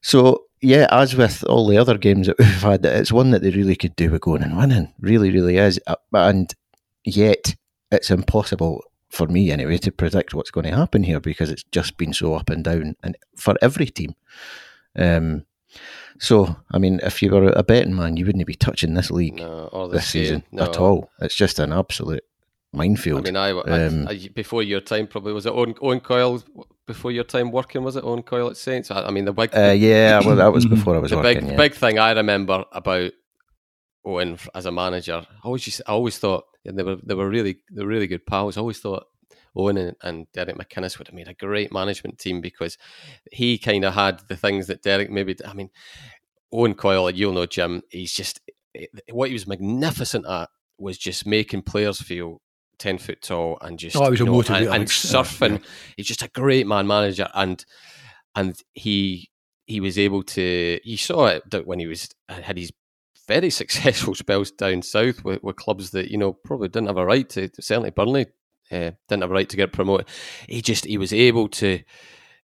[0.00, 3.50] so yeah, as with all the other games that we've had, it's one that they
[3.50, 4.92] really could do with going and winning.
[5.00, 6.52] Really, really is, uh, and
[7.04, 7.54] yet
[7.90, 11.96] it's impossible for me anyway to predict what's going to happen here because it's just
[11.96, 14.14] been so up and down, and for every team.
[14.96, 15.46] Um,
[16.18, 19.36] so, I mean, if you were a betting man, you wouldn't be touching this league
[19.36, 20.64] no, this, this season no.
[20.64, 21.10] at all.
[21.20, 22.24] It's just an absolute
[22.72, 23.20] minefield.
[23.20, 26.42] I mean, I, um, I, I, before your time probably was it Owen, Owen Coyle
[26.86, 28.90] before your time working was it Owen Coyle at Saints?
[28.90, 31.40] I, I mean the big uh, yeah, well that was before I was the working.
[31.40, 31.56] Big yeah.
[31.56, 33.12] big thing I remember about
[34.04, 35.26] Owen as a manager.
[35.28, 38.26] I always just, I always thought they were they were really they were really good
[38.26, 38.56] pals.
[38.56, 39.04] I always thought
[39.56, 42.78] Owen and, and Derek McInnes would have made a great management team because
[43.32, 45.36] he kind of had the things that Derek maybe.
[45.46, 45.70] I mean,
[46.52, 47.82] Owen Coyle, you'll know Jim.
[47.90, 48.40] He's just
[48.76, 52.40] eh, what he was magnificent at was just making players feel
[52.80, 55.60] ten foot tall and just oh, was a know, and, and, surfing.
[55.60, 55.66] Yeah.
[55.96, 57.64] He's just a great man manager, and
[58.34, 59.30] and he
[59.66, 60.80] he was able to.
[60.82, 62.72] You saw it when he was had his
[63.28, 67.06] very successful spells down south with, with clubs that you know probably didn't have a
[67.06, 67.48] right to.
[67.60, 68.26] Certainly, Burnley
[68.72, 70.08] uh, didn't have a right to get promoted.
[70.48, 71.80] He just he was able to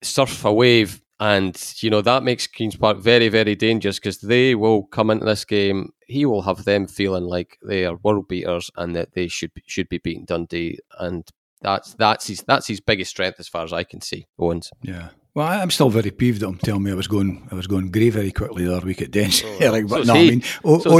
[0.03, 4.55] surf a wave and, you know, that makes Queen's Park very, very dangerous because they
[4.55, 5.95] will come into this game.
[6.07, 9.89] He will have them feeling like they are world beaters and that they should should
[9.89, 10.81] be beating Dundee.
[10.99, 11.27] And
[11.63, 14.71] that's that's his that's his biggest strength as far as I can see, Owens.
[14.83, 15.09] Yeah.
[15.35, 17.91] Well, I'm still very peeved at I'm telling me I was going I was going
[17.91, 19.43] grey very quickly the other week at Dens.
[19.45, 20.29] Oh, like, but no, he.
[20.29, 20.91] I mean, o- so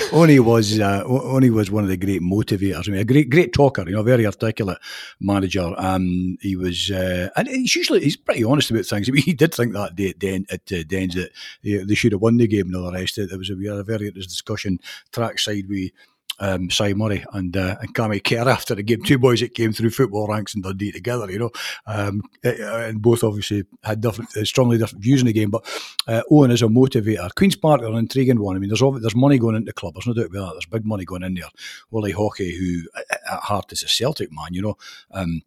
[0.38, 1.02] was uh,
[1.48, 2.86] was one of the great motivators.
[2.86, 4.76] I mean, a great great talker, you know, very articulate
[5.18, 5.72] manager.
[5.78, 9.08] Um, he was, uh, and he's usually he's pretty honest about things.
[9.08, 11.30] I mean, he did think that day at, Den, at uh, Dens that
[11.62, 13.16] they, they should have won the game and all the rest.
[13.16, 14.78] There was a, we had a very interesting discussion
[15.10, 15.90] trackside with
[16.38, 19.02] um, Si Murray and uh, and Cammy Kerr after the game.
[19.02, 21.50] Two boys that came through football ranks in Dundee together, you know,
[21.86, 25.50] um, eh, eh, and both obviously had different, uh, strongly different views in the game.
[25.50, 25.64] But
[26.06, 27.34] uh, Owen is a motivator.
[27.34, 28.56] Queens Park are an intriguing one.
[28.56, 29.94] I mean, there's there's money going into the club.
[29.94, 30.52] There's no doubt about that.
[30.54, 31.48] There's big money going in there.
[31.90, 34.76] Willie Hockey, who at heart is a Celtic man, you know.
[35.10, 35.42] Um,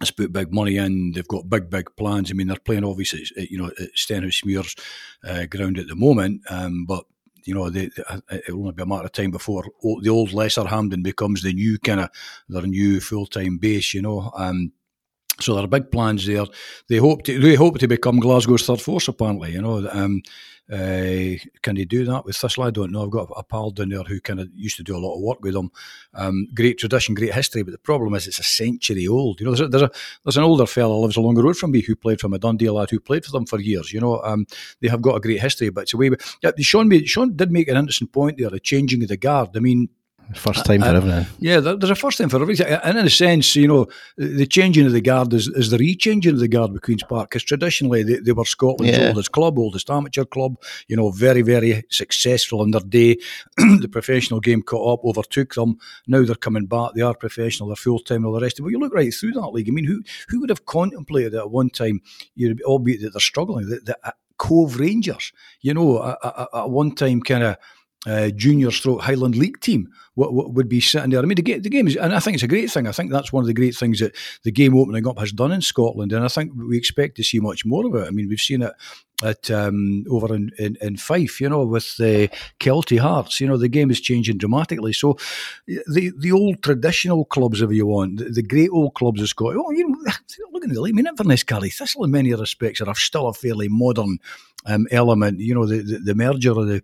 [0.00, 1.12] has put big money in.
[1.12, 2.30] They've got big, big plans.
[2.30, 4.76] I mean, they're playing obviously, you know, at Stenhousemuir's
[5.24, 7.04] uh, ground at the moment, um, but
[7.46, 9.64] you know, they, they, it'll only be a matter of time before
[10.02, 12.10] the old Lesser Hampden becomes the new kind of
[12.48, 13.94] their new full time base.
[13.94, 14.72] You know, um,
[15.40, 16.44] so there are big plans there.
[16.88, 19.08] They hope to they hope to become Glasgow's third force.
[19.08, 19.88] Apparently, you know.
[19.90, 20.22] Um,
[20.70, 22.64] uh, can they do that with Thistle?
[22.64, 23.04] I don't know.
[23.04, 25.22] I've got a pal down there who kind of used to do a lot of
[25.22, 25.70] work with them.
[26.14, 29.40] Um, great tradition, great history, but the problem is it's a century old.
[29.40, 29.90] You know, there's a, there's, a,
[30.24, 32.70] there's an older fella lives along the road from me who played for a Dundee
[32.70, 33.92] lad who played for them for years.
[33.92, 34.46] You know, um,
[34.80, 36.10] they have got a great history, but it's a way.
[36.42, 39.50] Yeah, Sean Sean did make an interesting point there, the changing of the guard.
[39.56, 39.88] I mean,
[40.34, 41.26] First time for everything.
[41.38, 42.66] Yeah, there's a first time for everything.
[42.66, 43.86] And in a sense, you know,
[44.16, 47.30] the changing of the guard is, is the re-changing of the guard with Queen's Park,
[47.30, 49.08] because traditionally they, they were Scotland's yeah.
[49.08, 50.56] oldest club, oldest amateur club,
[50.88, 53.16] you know, very, very successful in their day.
[53.56, 55.78] the professional game caught up, overtook them.
[56.08, 56.92] Now they're coming back.
[56.94, 58.66] They are professional, they're full-time, all the rest of it.
[58.66, 59.68] But you look right through that league.
[59.68, 62.00] I mean, who who would have contemplated at one time,
[62.34, 66.16] you know, albeit that they're struggling, that, that uh, Cove Rangers, you know,
[66.52, 67.56] at one time kind of
[68.06, 71.20] uh, junior stroke Highland League team what, what would be sitting there.
[71.20, 72.88] I mean, the game, the game is, and I think it's a great thing.
[72.88, 75.52] I think that's one of the great things that the game opening up has done
[75.52, 78.08] in Scotland, and I think we expect to see much more of it.
[78.08, 78.72] I mean, we've seen it
[79.22, 83.40] at um, over in, in, in, Fife, you know, with the Kelty Hearts.
[83.42, 84.94] You know, the game is changing dramatically.
[84.94, 85.18] So
[85.66, 89.60] the the old traditional clubs, if you want, the, the great old clubs of Scotland.
[89.62, 89.98] Oh, you know,
[90.52, 90.94] look at the league.
[90.94, 94.18] I mean, Inverness, Caley Thistle, in many respects, are still a fairly modern
[94.64, 95.40] um, element.
[95.40, 96.82] You know, the, the, the merger of the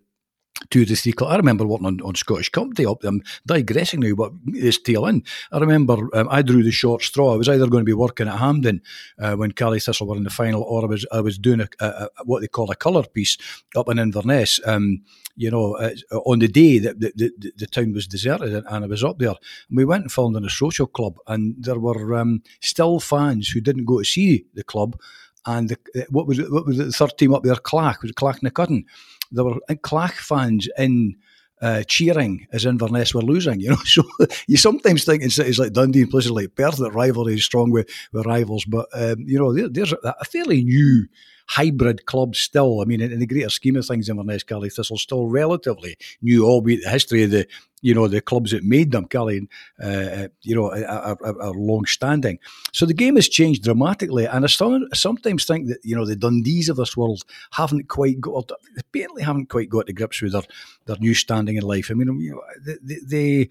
[0.71, 1.15] two to three.
[1.27, 5.23] I remember working on, on Scottish Company up them, digressing now, but it's tail in.
[5.51, 7.35] I remember um, I drew the short straw.
[7.35, 8.83] I was either going to be working at Hampden
[9.19, 11.69] uh, when Caley Thistle were in the final, or I was I was doing a,
[11.81, 13.39] a, a what they call a colour piece
[13.77, 14.61] up in Inverness.
[14.67, 15.03] Um,
[15.35, 15.91] you know, uh,
[16.27, 19.31] on the day that the, the, the, town was deserted, and I was up there,
[19.31, 23.49] and we went and filmed in a social club, and there were um, still fans
[23.49, 24.99] who didn't go to see the club.
[25.47, 27.57] And the, what was what was the third team up there?
[27.57, 28.85] Clack was it Clachnacuddin,
[29.33, 31.17] there were Clach fans in
[31.63, 33.61] uh, cheering as Inverness were losing.
[33.61, 34.03] You know, so
[34.47, 37.71] you sometimes think in cities like Dundee and places like Perth that rivalry is strong
[37.71, 41.07] with, with rivals, but um, you know, there, there's a, fairly new
[41.49, 42.81] hybrid club still.
[42.81, 46.45] I mean, in, in the greater scheme of things, Inverness Caley Thistle still relatively new,
[46.45, 47.47] albeit the history of the
[47.83, 49.49] you know, the clubs that made them, Caley,
[49.83, 52.39] uh, uh, you know, are, are, are, long standing.
[52.73, 54.25] So the game has changed dramatically.
[54.25, 58.51] And I sometimes think that, you know, the Dundees of this world haven't quite got,
[58.93, 60.43] barely haven't quite got to grips with their,
[60.87, 61.91] their new standing in life.
[61.91, 63.49] I mean, you know, they, they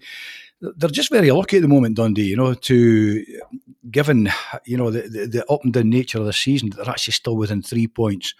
[0.76, 2.22] they're just very lucky at the moment, Dundee.
[2.22, 3.24] You know, to
[3.90, 4.30] given
[4.64, 7.36] you know the, the, the up and down nature of the season, they're actually still
[7.36, 8.34] within three points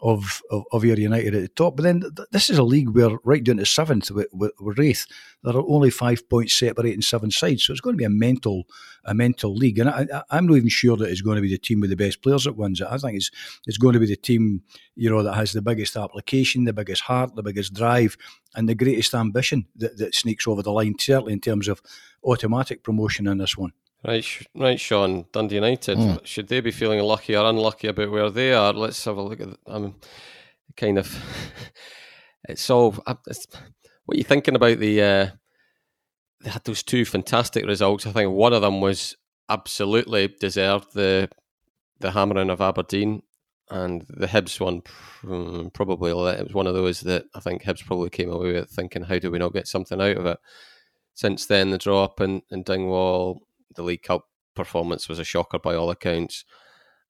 [0.00, 1.76] of, of, of Ayr United at the top.
[1.76, 4.76] But then th- this is a league where right down to seventh with, with, with
[4.76, 7.64] there are only five points separating seven sides.
[7.64, 8.64] So it's going to be a mental
[9.04, 9.78] a mental league.
[9.78, 11.96] And I, am not even sure that it's going to be the team with the
[11.96, 12.88] best players that wins it.
[12.90, 13.30] I think it's
[13.66, 14.62] it's going to be the team
[14.96, 18.16] you know that has the biggest application, the biggest heart, the biggest drive,
[18.54, 20.98] and the greatest ambition that, that sneaks over the line.
[20.98, 21.80] Certainly in terms of
[22.24, 23.72] automatic promotion in this one.
[24.06, 25.26] Right, right, Sean.
[25.32, 25.98] Dundee United.
[25.98, 26.24] Mm.
[26.24, 28.72] Should they be feeling lucky or unlucky about where they are?
[28.72, 29.48] Let's have a look at.
[29.66, 29.94] I'm um,
[30.76, 31.14] kind of.
[32.48, 32.94] It's all.
[33.26, 33.48] It's,
[34.04, 35.02] what are you thinking about the?
[35.02, 35.30] Uh,
[36.44, 38.06] they had those two fantastic results.
[38.06, 39.16] I think one of them was
[39.48, 41.28] absolutely deserved the
[41.98, 43.22] the hammering of Aberdeen,
[43.68, 44.82] and the Hibs one
[45.72, 49.02] probably it was one of those that I think Hibs probably came away with thinking,
[49.02, 50.38] how do we not get something out of it?
[51.14, 53.40] Since then, the draw up in, in Dingwall,
[53.74, 56.44] the League Cup performance was a shocker by all accounts,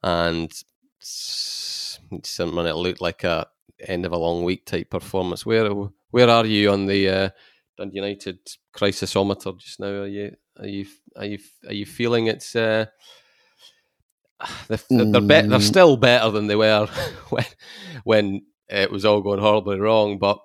[0.02, 0.52] and
[1.00, 3.46] something it looked like a
[3.80, 5.44] end of a long week type performance.
[5.44, 5.70] Where
[6.10, 7.30] where are you on the uh,
[7.76, 8.38] Dundee United
[8.74, 9.86] crisisometer just now?
[9.86, 12.86] Are you are you are you are you feeling it's uh,
[14.68, 15.62] they're, they're, be- they're mm.
[15.62, 16.86] still better than they were
[17.30, 17.44] when
[18.04, 20.38] when it was all going horribly wrong, but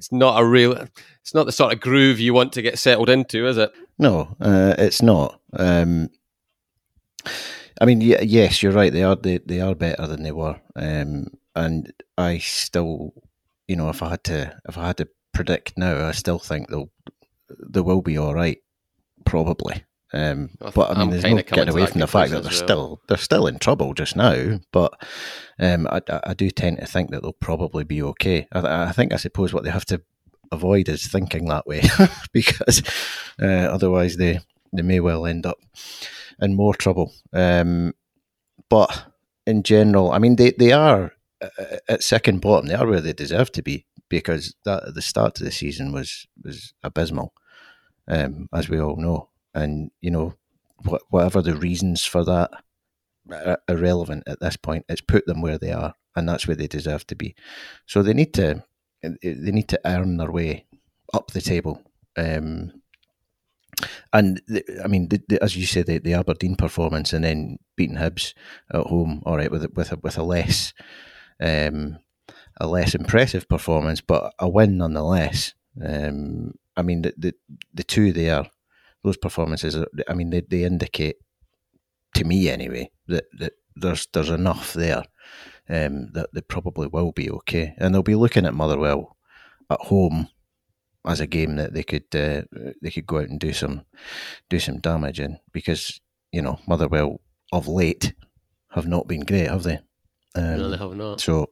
[0.00, 0.72] it's not a real
[1.20, 3.70] it's not the sort of groove you want to get settled into, is it?
[3.98, 5.38] No, uh, it's not.
[5.52, 6.08] Um,
[7.78, 8.90] I mean, y- yes, you're right.
[8.90, 13.12] They are they, they are better than they were, um, and I still,
[13.68, 16.70] you know, if I had to if I had to predict now, I still think
[16.70, 16.90] they'll
[17.68, 18.56] they will be all right,
[19.26, 19.84] probably.
[20.12, 22.64] Um, but I mean, I'm there's no getting away from the fact that they're well.
[22.64, 24.60] still they're still in trouble just now.
[24.72, 24.92] But
[25.58, 28.48] um, I, I do tend to think that they'll probably be okay.
[28.52, 30.02] I, I think I suppose what they have to
[30.52, 31.82] avoid is thinking that way
[32.32, 32.82] because
[33.40, 34.40] uh, otherwise they
[34.72, 35.58] they may well end up
[36.40, 37.12] in more trouble.
[37.32, 37.94] Um,
[38.68, 39.06] but
[39.46, 42.66] in general, I mean, they, they are uh, at second bottom.
[42.66, 46.26] They are where they deserve to be because that the start of the season was
[46.42, 47.32] was abysmal,
[48.08, 49.29] um, as we all know.
[49.54, 50.34] And you know,
[50.88, 52.50] wh- whatever the reasons for that,
[53.30, 54.84] are irrelevant at this point.
[54.88, 57.34] It's put them where they are, and that's where they deserve to be.
[57.86, 58.64] So they need to
[59.02, 60.66] they need to earn their way
[61.12, 61.82] up the table.
[62.16, 62.72] Um,
[64.12, 67.58] and the, I mean, the, the, as you said, the, the, Aberdeen performance and then
[67.76, 68.34] beating Hibs
[68.72, 70.74] at home, all right, with with a, with a less
[71.40, 71.98] um,
[72.60, 75.54] a less impressive performance, but a win nonetheless.
[75.82, 77.34] Um, I mean, the, the
[77.72, 78.50] the two there,
[79.02, 79.76] those performances,
[80.08, 81.16] I mean, they, they indicate
[82.14, 85.04] to me anyway that, that there's there's enough there
[85.68, 89.16] um, that they probably will be okay, and they'll be looking at Motherwell
[89.70, 90.28] at home
[91.06, 92.42] as a game that they could uh,
[92.82, 93.82] they could go out and do some
[94.48, 96.00] do some damage in because
[96.32, 97.20] you know Motherwell
[97.52, 98.14] of late
[98.70, 99.80] have not been great, have they?
[100.34, 101.20] Um, no, they have not.
[101.20, 101.50] So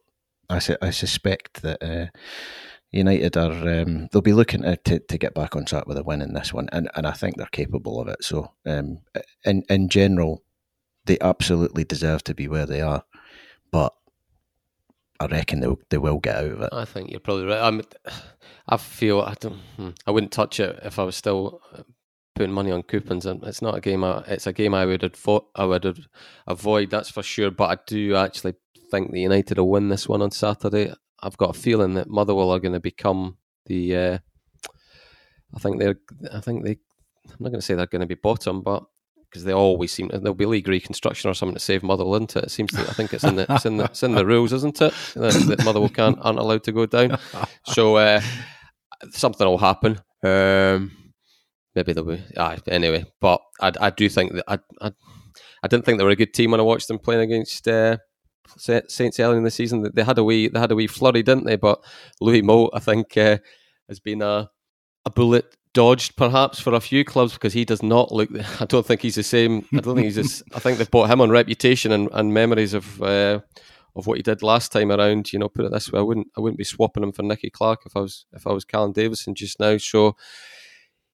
[0.49, 2.07] I su- I suspect that uh,
[2.91, 6.03] United are um, they'll be looking to, to, to get back on track with a
[6.03, 8.23] win in this one, and, and I think they're capable of it.
[8.23, 8.99] So um,
[9.45, 10.43] in in general,
[11.05, 13.03] they absolutely deserve to be where they are,
[13.71, 13.93] but
[15.19, 16.69] I reckon they they will get out of it.
[16.71, 17.61] I think you're probably right.
[17.61, 17.81] I'm,
[18.67, 19.59] I feel I don't.
[19.75, 21.61] Hmm, I wouldn't touch it if I was still
[22.35, 23.25] putting money on coupons.
[23.25, 24.03] And it's not a game.
[24.03, 26.05] I, it's a game I would advo- I would
[26.47, 26.89] avoid.
[26.89, 27.51] That's for sure.
[27.51, 28.53] But I do actually
[28.89, 30.93] think the United will win this one on Saturday.
[31.21, 33.95] I've got a feeling that Motherwell are going to become the.
[33.95, 34.17] Uh,
[35.55, 35.95] I think they're.
[36.31, 36.77] I think they.
[37.27, 38.83] I'm not going to say they're going to be bottom, but
[39.29, 42.39] because they always seem to, there'll be league reconstruction or something to save Motherwell into
[42.39, 42.45] it.
[42.45, 44.53] It seems to, I think it's in the it's in the, it's in the rules,
[44.53, 44.93] isn't it?
[45.13, 47.17] That, that Motherwell can't aren't allowed to go down.
[47.65, 48.21] So uh,
[49.11, 50.01] something will happen.
[50.23, 50.91] Um,
[51.75, 53.05] maybe they'll be ah, anyway.
[53.21, 54.91] But I, I do think that I, I
[55.61, 57.67] I didn't think they were a good team when I watched them playing against.
[57.67, 57.97] Uh,
[58.57, 61.45] Saints early in the season, they had a wee, they had a wee flurry, didn't
[61.45, 61.55] they?
[61.55, 61.83] But
[62.21, 63.37] Louis Moult, I think, uh,
[63.87, 64.49] has been a
[65.05, 68.29] a bullet dodged perhaps for a few clubs because he does not look.
[68.59, 69.65] I don't think he's the same.
[69.73, 70.43] I don't think he's.
[70.53, 73.39] I think they've bought him on reputation and, and memories of uh,
[73.95, 75.31] of what he did last time around.
[75.31, 77.49] You know, put it this way, I wouldn't I wouldn't be swapping him for Nicky
[77.49, 79.77] Clark if I was if I was Callum Davidson just now.
[79.77, 80.15] So,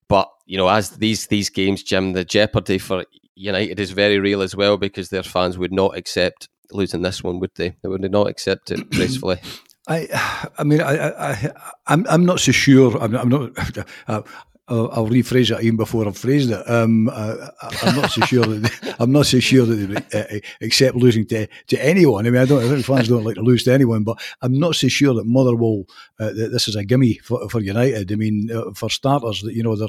[0.08, 4.40] but you know, as these these games, Jim, the jeopardy for United is very real
[4.40, 7.76] as well because their fans would not accept losing this one, would they?
[7.82, 9.38] They would not accept it gracefully.
[9.88, 11.52] I, I mean, I, I,
[11.86, 12.96] I'm, I'm not so sure.
[12.98, 13.50] I'm, I'm not.
[14.08, 14.22] Uh,
[14.68, 16.68] I'll, I'll, rephrase it even before I've phrased it.
[16.68, 17.50] Um, I,
[17.84, 19.74] am not so sure that they, I'm not so sure that
[20.10, 22.26] they uh, accept losing to, to anyone.
[22.26, 22.64] I mean, I don't.
[22.64, 25.24] I think fans don't like to lose to anyone, but I'm not so sure that
[25.24, 25.84] Motherwell
[26.18, 28.10] uh, that this is a gimme for, for United.
[28.10, 29.88] I mean, uh, for starters, that you know they're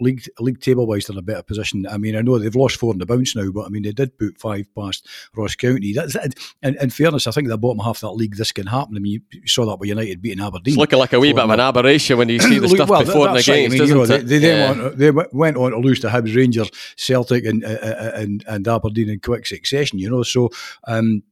[0.00, 1.86] league league table wise, they're in a better position.
[1.86, 3.92] I mean, I know they've lost four in the bounce now, but I mean, they
[3.92, 5.92] did put five past Ross County.
[5.92, 6.16] That's
[6.62, 8.96] and in fairness, I think the bottom half of that league, this can happen.
[8.96, 10.74] I mean, you saw that with United beating Aberdeen.
[10.74, 13.04] It's looking like a wee bit of an aberration when you see the stuff well,
[13.04, 14.68] before the I mean, you know, they, they, yeah.
[14.68, 18.44] went on, they, went on, to lose to Hibs, Rangers, Celtic, and uh, uh, and,
[18.46, 19.98] and Aberdeen in quick succession.
[19.98, 20.50] You know, so.
[20.86, 21.22] Um,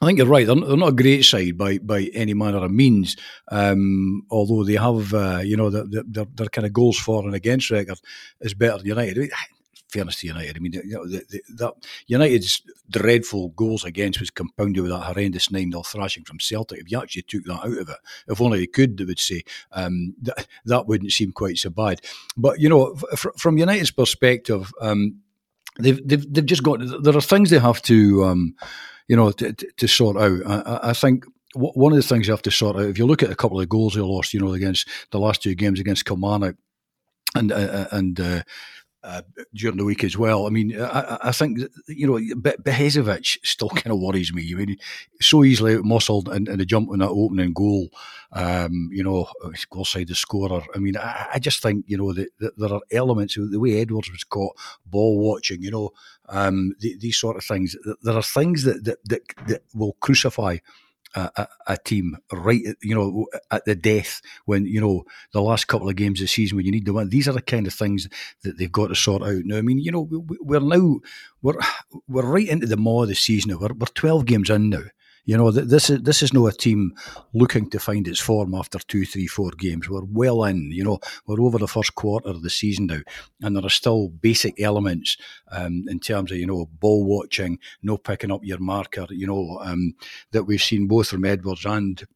[0.00, 0.46] I think you're right.
[0.46, 3.16] They're, they're, not a great side by by any manner of means.
[3.50, 7.70] Um, although they have, uh, you know, their, their, kind of goals for and against
[7.70, 7.98] record
[8.40, 9.16] is better than United.
[9.16, 9.30] I mean,
[9.88, 11.74] fairness to United, I mean, you know, the, that
[12.08, 16.80] United's dreadful goals against was compounded with that horrendous nine 0 thrashing from Celtic.
[16.80, 17.96] If you actually took that out of it,
[18.28, 22.02] if only they could, they would say um, that that wouldn't seem quite so bad.
[22.36, 25.20] But you know, f- from United's perspective, um,
[25.78, 28.24] they've, they've they've just got there are things they have to.
[29.08, 30.40] You know, to, to sort out.
[30.46, 33.22] I, I think one of the things you have to sort out, if you look
[33.22, 36.04] at a couple of goals they lost, you know, against the last two games against
[36.04, 36.56] Kilmarnock
[37.34, 38.42] and uh, uh and uh,
[39.06, 39.22] uh,
[39.54, 40.46] during the week as well.
[40.46, 44.52] I mean, I, I think you know Behezovic still kind of worries me.
[44.52, 44.76] I mean,
[45.20, 47.88] so easily muscled and, a jump on that opening goal.
[48.32, 49.28] Um, you know,
[49.70, 50.62] goal side the scorer.
[50.74, 53.60] I mean, I, I just think you know that, that, there are elements of the
[53.60, 55.62] way Edwards was caught ball watching.
[55.62, 55.90] You know,
[56.28, 57.76] um, the, these sort of things.
[58.02, 60.58] There are things that that, that, that will crucify
[61.16, 65.88] a, a, team right, you know, at the death when you know the last couple
[65.88, 67.08] of games of the season when you need to win.
[67.08, 68.08] These are the kind of things
[68.42, 69.42] that they've got to sort out.
[69.44, 71.00] Now, I mean, you know, we're now
[71.42, 71.58] we're
[72.06, 73.58] we're right into the maw of the season.
[73.58, 74.84] We're we're twelve games in now.
[75.26, 76.94] You know, this is this is not a team
[77.34, 79.88] looking to find its form after two, three, four games.
[79.88, 80.70] We're well in.
[80.70, 83.00] You know, we're over the first quarter of the season now,
[83.42, 85.16] and there are still basic elements
[85.50, 89.06] um, in terms of you know ball watching, no picking up your marker.
[89.10, 89.94] You know um,
[90.30, 92.06] that we've seen both from Edwards and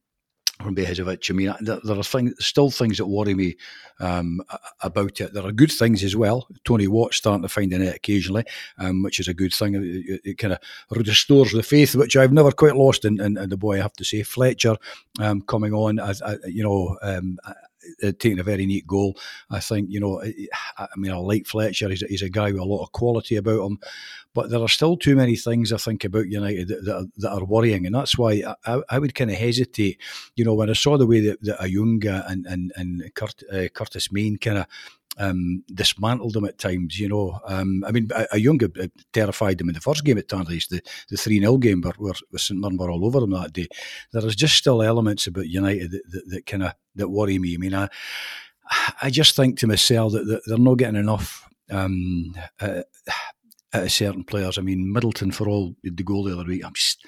[0.63, 1.31] from Behazovic.
[1.31, 3.57] I mean, there, are things, still things that worry me
[3.99, 4.41] um,
[4.83, 5.33] about it.
[5.33, 6.49] There are good things as well.
[6.65, 8.45] Tony Watt starting to find the net occasionally,
[8.79, 9.75] um, which is a good thing.
[9.75, 13.37] It, it, it, kind of restores the faith, which I've never quite lost in, in,
[13.37, 13.79] in the boy.
[13.79, 14.77] I have to say, Fletcher
[15.19, 16.97] um, coming on, as, you know.
[18.03, 19.17] Uh, taking a very neat goal.
[19.51, 20.23] I think, you know,
[20.77, 21.89] I mean, I like Fletcher.
[21.89, 23.79] He's a, he's a guy with a lot of quality about him.
[24.35, 27.33] But there are still too many things I think about United that, that, are, that
[27.33, 27.87] are worrying.
[27.87, 29.99] And that's why I, I, would kind of hesitate.
[30.37, 33.69] You know, when I saw the way that, that Ayunga and, and, and Kurt, uh,
[33.69, 34.67] Curtis Main kind of
[35.21, 36.99] um, dismantled them at times.
[36.99, 40.69] You know, um, I mean, a, Ayunga terrified them in the first game at Tannadice,
[40.69, 43.69] the the three 0 game where, where St Mirren were all over them that day.
[44.13, 47.55] There is just still elements about United that, that, that kind of that worry me.
[47.55, 47.89] I mean, I
[49.03, 51.47] I just think to myself that, that they're not getting enough.
[51.71, 52.83] Um, uh,
[53.87, 56.65] certain players, I mean Middleton for all the goal the other week.
[56.65, 57.05] I'm just,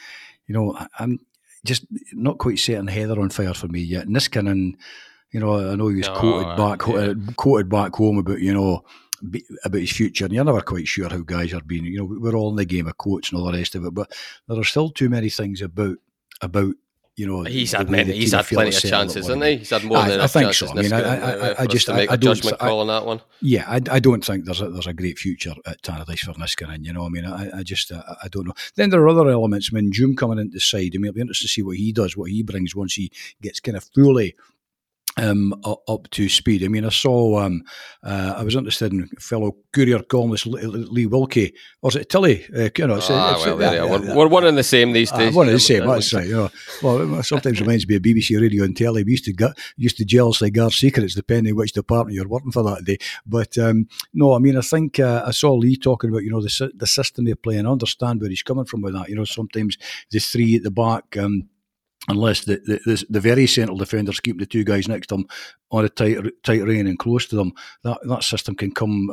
[0.46, 1.18] you know, I'm
[1.64, 4.06] just not quite setting Heather on fire for me yet.
[4.06, 4.74] Niskanen
[5.32, 7.14] you know, I know he was no, quoted uh, back yeah.
[7.36, 8.84] quoted back home about you know
[9.64, 11.84] about his future, and you're never quite sure how guys are being.
[11.84, 13.94] You know, we're all in the game of quotes and all the rest of it,
[13.94, 14.12] but
[14.46, 15.96] there are still too many things about
[16.40, 16.74] about
[17.14, 19.58] you know, he's had many, he's had plenty of chances, hasn't he?
[19.58, 20.70] He's had more I, than I enough chances.
[20.70, 20.78] So.
[20.78, 23.20] I mean, I, I, I just I, I, don't judgment call on that one.
[23.42, 26.86] Yeah, I, I don't think there's a, there's a great future at Tannadice for Niskanen.
[26.86, 28.54] You know, I mean, I, I just I, I don't know.
[28.76, 29.68] Then there are other elements.
[29.70, 30.92] I mean, Djoum coming into the side.
[30.94, 33.12] I mean, it'll be interesting to see what he does, what he brings once he
[33.42, 34.34] gets kind of fully
[35.16, 36.64] um, up to speed.
[36.64, 37.62] I mean, I saw, um,
[38.02, 41.54] uh, I was interested in fellow courier columnist Lee Wilkie.
[41.82, 42.46] Was it Tilly?
[42.54, 44.92] Uh, you know, it's, ah, it's, well, yeah, yeah, we're, we're, one and the same
[44.92, 45.34] these ah, days.
[45.34, 46.26] Uh, one and the same, that's right.
[46.26, 46.50] You know,
[46.82, 49.04] well, sometimes reminds me of BBC Radio and Telly.
[49.04, 52.62] We used to, get, used to jealously guard secrets depending which department you're working for
[52.62, 52.98] that day.
[53.26, 56.40] But um, no, I mean, I think uh, I saw Lee talking about, you know,
[56.40, 59.08] the, the system they play and understand where he's coming from with that.
[59.08, 59.76] You know, sometimes
[60.10, 61.48] the three at the back, um,
[62.08, 65.26] unless the, the, the, very central defenders keep the two guys next to them
[65.72, 67.52] on a tight tight rein and close to them,
[67.82, 69.08] that, that system can come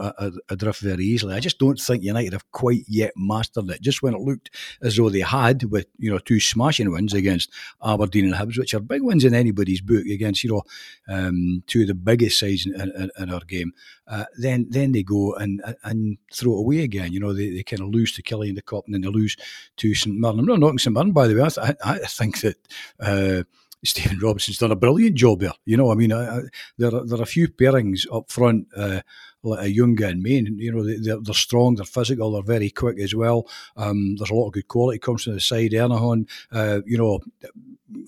[0.50, 1.34] adrift very easily.
[1.34, 3.82] I just don't think United have quite yet mastered it.
[3.82, 4.52] Just when it looked
[4.82, 7.52] as though they had, with you know two smashing wins against
[7.84, 10.64] Aberdeen and Hibs, which are big wins in anybody's book against you know
[11.08, 13.72] um, two of the biggest sides in, in, in our game,
[14.08, 17.14] uh, then then they go and and throw it away again.
[17.14, 19.08] You know they, they kind of lose to Killie in the cup and then they
[19.08, 19.38] lose
[19.78, 20.40] to St Mirren.
[20.40, 21.44] I'm not knocking St Mirren by the way.
[21.44, 22.58] I, th- I think that.
[23.00, 23.44] Uh,
[23.84, 25.54] Stephen Robinson's done a brilliant job there.
[25.66, 26.42] You know, I mean, I, I,
[26.78, 29.02] there are, there are a few pairings up front, uh,
[29.42, 30.58] like Ayunga and Main.
[30.60, 33.48] You know, they, are they're strong, they're physical, they're very quick as well.
[33.78, 35.72] Um, there's a lot of good quality comes from the side.
[35.72, 37.20] Ernahan, uh, you know,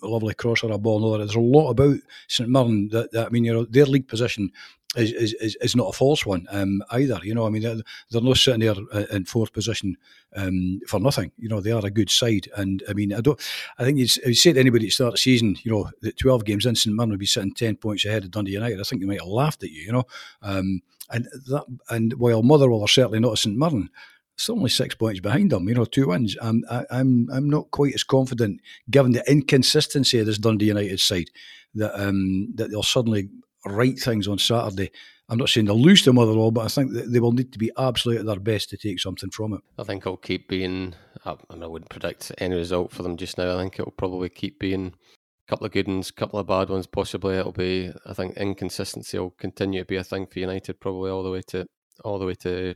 [0.04, 1.18] a lovely crosser, a ball.
[1.18, 1.98] There's a lot about
[2.28, 4.52] St Mirren that, that I mean, you know, their league position
[4.96, 7.20] is, is, is not a false one um, either.
[7.24, 7.78] You know, I mean, they're,
[8.10, 9.96] they're not sitting there uh, in fourth position
[10.36, 11.32] um, for nothing.
[11.38, 13.40] You know, they are a good side, and I mean, I don't.
[13.78, 15.90] I think you'd, you say to anybody at the start of the season, you know,
[16.02, 18.80] that twelve games in, St Mirren would be sitting ten points ahead of Dundee United.
[18.80, 19.82] I think they might have laughed at you.
[19.82, 20.04] You know,
[20.42, 23.90] um, and that and while Motherwell are certainly not a St Mirren.
[24.36, 26.36] It's only six points behind them, you know, two wins.
[26.42, 31.00] I'm, I, I'm, I'm not quite as confident, given the inconsistency of this Dundee United
[31.00, 31.30] side,
[31.76, 33.30] that um, that they'll suddenly
[33.66, 34.92] right things on Saturday.
[35.30, 37.72] I'm not saying they'll lose to Motherwell, but I think they will need to be
[37.78, 39.62] absolutely at their best to take something from it.
[39.80, 40.94] I think it'll keep being.
[41.26, 43.56] Mean, I wouldn't predict any result for them just now.
[43.56, 46.70] I think it'll probably keep being a couple of good ones, a couple of bad
[46.70, 46.86] ones.
[46.86, 47.94] Possibly it'll be.
[48.06, 51.42] I think inconsistency will continue to be a thing for United, probably all the way
[51.48, 51.66] to
[52.04, 52.76] all the way to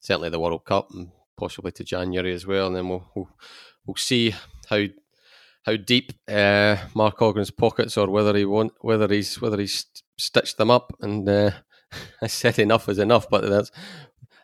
[0.00, 2.66] certainly the World Cup and possibly to January as well.
[2.66, 3.30] And then we'll we'll,
[3.86, 4.34] we'll see
[4.68, 4.84] how
[5.66, 9.84] how deep uh, Mark Ogren's pockets, or whether he want, whether he's whether he's
[10.16, 10.92] stitched them up.
[11.00, 11.50] And uh,
[12.22, 13.70] I said enough is enough, but that's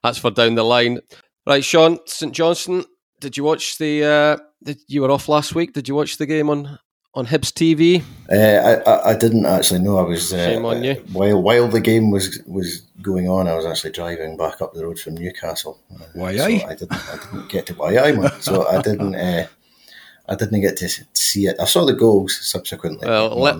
[0.03, 1.01] that's for down the line.
[1.47, 2.85] Right, Sean St Johnstone.
[3.21, 4.05] Did you watch the?
[4.05, 5.73] Uh, did, you were off last week.
[5.73, 6.79] Did you watch the game on
[7.15, 8.03] on Hibs TV?
[8.31, 9.99] Uh, I, I didn't actually know.
[9.99, 10.95] I was uh, Shame on you.
[11.13, 14.85] While while the game was was going on, I was actually driving back up the
[14.85, 15.81] road from Newcastle.
[16.15, 18.41] Why so I didn't I didn't get to why I man.
[18.41, 19.15] So I didn't.
[19.15, 19.47] Uh,
[20.29, 21.57] I didn't get to see it.
[21.61, 23.09] I saw the goals subsequently.
[23.09, 23.55] Well, let,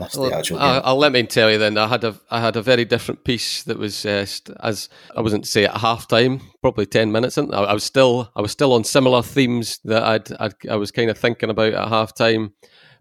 [0.57, 1.77] I'll, let me tell you then.
[1.77, 4.27] I had a I had a very different piece that was uh,
[4.61, 7.53] as I wasn't to say at half time, probably ten minutes in.
[7.53, 10.93] I, I, was still I was still on similar themes that I'd, I'd I was
[10.93, 12.55] kind of thinking about at half time,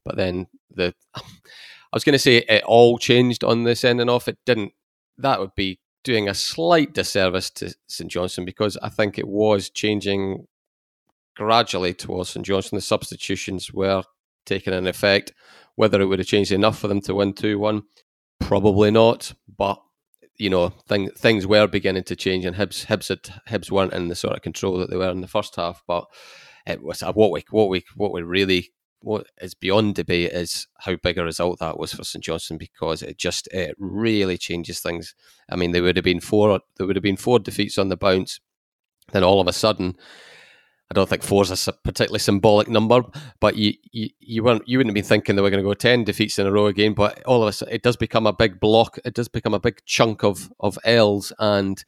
[0.04, 1.22] but then the I
[1.94, 4.28] was going to say it all changed on the sending off.
[4.28, 4.74] It didn't.
[5.18, 9.70] That would be doing a slight disservice to St Johnstone because I think it was
[9.70, 10.48] changing
[11.36, 12.78] gradually towards St Johnstone.
[12.78, 14.04] The substitutions were
[14.46, 15.34] taking an effect.
[15.76, 17.84] Whether it would have changed enough for them to win 2 1,
[18.40, 19.34] probably not.
[19.58, 19.82] But,
[20.38, 24.10] you know, thing, things were beginning to change, and Hibs, Hibs, had, Hibs weren't in
[24.10, 25.82] the sort of control that they were in the first half.
[25.88, 26.06] But
[26.68, 28.72] it was what we, what we, what we really
[29.02, 33.02] what is beyond debate is how big a result that was for St Johnstone because
[33.02, 35.16] it just it really changes things.
[35.50, 37.98] I mean, there would have been four there would have been four defeats on the
[37.98, 38.40] bounce,
[39.12, 39.96] then all of a sudden.
[40.92, 43.02] I don't think four is a particularly symbolic number,
[43.40, 45.74] but you, you, you weren't you wouldn't have been thinking they were going to go
[45.74, 46.94] ten defeats in a row again.
[46.94, 49.00] But all of a sudden, it does become a big block.
[49.06, 51.82] It does become a big chunk of of L's, and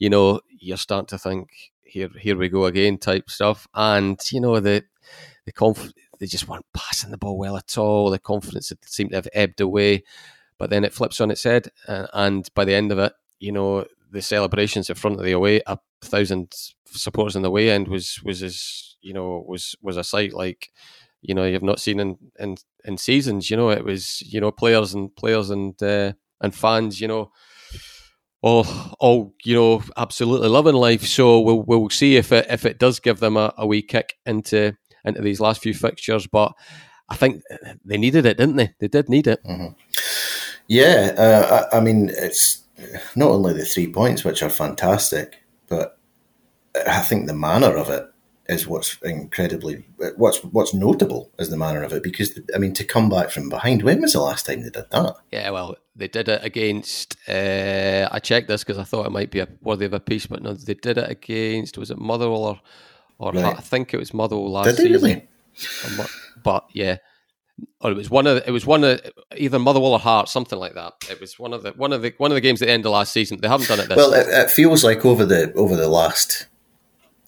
[0.00, 1.50] you know you're starting to think
[1.84, 3.68] here here we go again type stuff.
[3.74, 4.82] And you know the
[5.46, 8.10] the conf- they just weren't passing the ball well at all.
[8.10, 10.02] The confidence seemed to have ebbed away.
[10.58, 13.52] But then it flips on its head, uh, and by the end of it, you
[13.52, 16.54] know the celebrations in front of the away, a thousand
[16.86, 20.70] supporters in the away end was was as you know was was a sight like
[21.20, 23.50] you know you've not seen in in, in seasons.
[23.50, 27.00] You know it was you know players and players and uh, and fans.
[27.00, 27.32] You know
[28.42, 28.66] all
[29.00, 31.04] all you know absolutely loving life.
[31.04, 34.16] So we'll we'll see if it if it does give them a, a wee kick
[34.26, 36.26] into into these last few fixtures.
[36.26, 36.52] But
[37.08, 37.42] I think
[37.84, 38.74] they needed it, didn't they?
[38.78, 39.42] They did need it.
[39.44, 39.74] Mm-hmm.
[40.68, 42.62] Yeah, uh, I, I, mean, it's
[43.16, 45.98] not only the three points, which are fantastic, but
[46.86, 48.06] I think the manner of it
[48.48, 49.84] is what's incredibly
[50.16, 53.48] what's what's notable is the manner of it because I mean to come back from
[53.48, 53.82] behind.
[53.82, 55.16] When was the last time they did that?
[55.30, 57.16] Yeah, well, they did it against.
[57.28, 60.26] Uh, I checked this because I thought it might be a worthy of a piece,
[60.26, 61.76] but no, they did it against.
[61.76, 62.60] Was it Motherwell or
[63.18, 63.56] or right.
[63.56, 65.02] I think it was Motherwell last did they season.
[65.02, 66.08] Really?
[66.42, 66.98] But yeah,
[67.80, 69.00] or it was one of it was one of
[69.36, 70.94] either Motherwell or Hearts, something like that.
[71.10, 72.84] It was one of the one of the one of the games at the end
[72.86, 73.38] of last season.
[73.40, 73.96] They haven't done it this.
[73.96, 76.46] Well, it, it, feels like over the over the last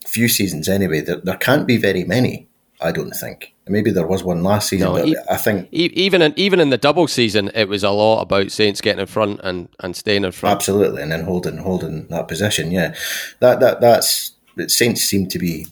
[0.07, 2.49] few seasons anyway, there, there can't be very many.
[2.83, 3.55] I don't think.
[3.68, 6.70] Maybe there was one last season, no, but e- I think even in even in
[6.70, 10.24] the double season, it was a lot about Saints getting in front and, and staying
[10.24, 10.57] in front.
[10.57, 12.70] Absolutely, and then holding holding that position.
[12.70, 12.95] Yeah,
[13.41, 14.33] that that that's
[14.66, 15.66] Saints seem to be.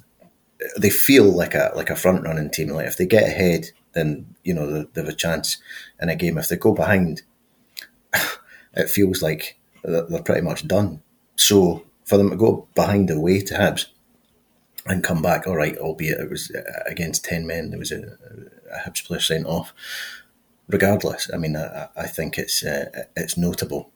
[0.76, 2.68] They feel like a like a front running team.
[2.68, 5.58] Like if they get ahead, then you know they, they have a chance
[6.00, 6.38] in a game.
[6.38, 7.22] If they go behind,
[8.74, 11.02] it feels like they're pretty much done.
[11.36, 13.86] So for them to go behind away to Hibs
[14.86, 17.70] and come back all right, albeit it was uh, against 10 men.
[17.70, 18.16] There was a,
[18.72, 19.74] a Hibs player sent off.
[20.68, 23.90] Regardless, I mean, I, I think it's uh, it's notable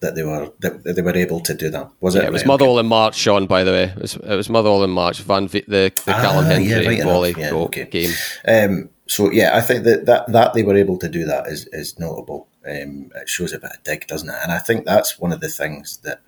[0.00, 1.88] that they were that they were able to do that.
[2.00, 2.22] Was it?
[2.22, 3.46] Yeah, it was right, Motherwell in March, Sean.
[3.46, 5.20] By the way, it was, it was Motherwell in March.
[5.20, 7.84] Van v- the the ah, Callum Hendry yeah, right volley yeah, okay.
[7.84, 8.10] game.
[8.46, 11.66] Um, so yeah, I think that, that that they were able to do that is
[11.72, 12.48] is notable.
[12.66, 14.36] Um, it shows a bit of dig, doesn't it?
[14.42, 16.20] And I think that's one of the things that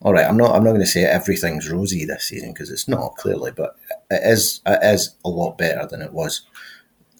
[0.00, 2.88] all right, I'm not I'm not going to say everything's rosy this season because it's
[2.88, 3.76] not clearly, but
[4.10, 6.42] it is it is a lot better than it was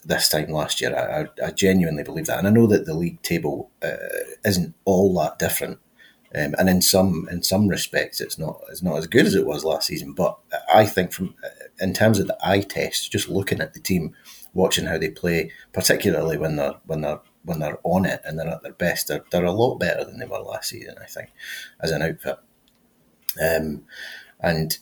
[0.05, 0.95] this time last year.
[0.95, 3.97] I, I, I genuinely believe that, and I know that the league table uh,
[4.45, 5.81] isn't all that different,
[6.37, 9.47] um, and in some in some respects, it's not it's not as good as it
[9.47, 10.13] was last season.
[10.13, 10.39] But
[10.73, 11.35] I think from
[11.81, 14.15] in terms of the eye test, just looking at the team,
[14.55, 18.49] watching how they play, particularly when they're when they're when they're on it and they're
[18.49, 20.97] at their best, they're, they're a lot better than they were last season.
[21.03, 21.31] I think
[21.81, 22.39] as an outfit.
[23.41, 23.85] Um,
[24.41, 24.79] and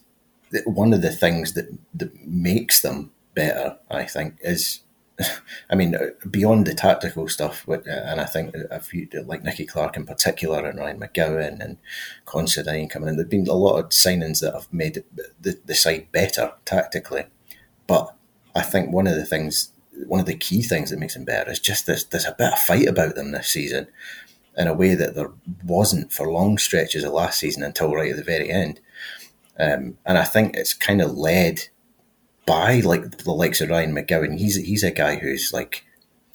[0.64, 4.80] one of the things that, that makes them better, I think, is
[5.70, 5.96] I mean,
[6.30, 10.78] beyond the tactical stuff, and I think a few like Nicky Clark in particular, and
[10.78, 11.78] Ryan McGowan and
[12.26, 15.02] Considine coming in, there've been a lot of signings that have made
[15.40, 17.26] the, the side better tactically.
[17.86, 18.14] But
[18.56, 19.70] I think one of the things,
[20.06, 22.04] one of the key things that makes them better is just this.
[22.04, 23.86] There's a bit of fight about them this season,
[24.56, 25.30] in a way that there
[25.64, 28.80] wasn't for long stretches of last season until right at the very end.
[29.58, 31.68] Um, and I think it's kind of led
[32.46, 34.38] by like the likes of Ryan McGowan.
[34.38, 35.84] He's he's a guy who's like,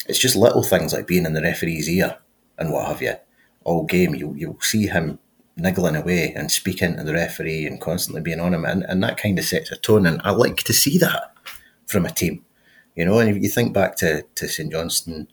[0.07, 2.17] it's just little things like being in the referee's ear
[2.57, 3.15] and what have you.
[3.63, 5.19] All game, you you'll see him
[5.57, 9.17] niggling away and speaking to the referee and constantly being on him, and, and that
[9.17, 10.05] kind of sets a tone.
[10.05, 11.33] And I like to see that
[11.91, 12.43] from a team,
[12.95, 13.19] you know.
[13.19, 15.27] And if you think back to to St Johnstone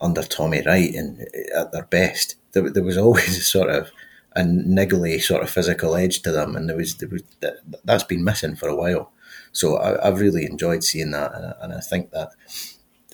[0.00, 3.90] under Tommy Wright and at their best, there, there was always a sort of
[4.36, 8.04] a niggly sort of physical edge to them, and there was, there was that, that's
[8.04, 9.12] been missing for a while.
[9.52, 12.30] So I, have really enjoyed seeing that, and, and I think that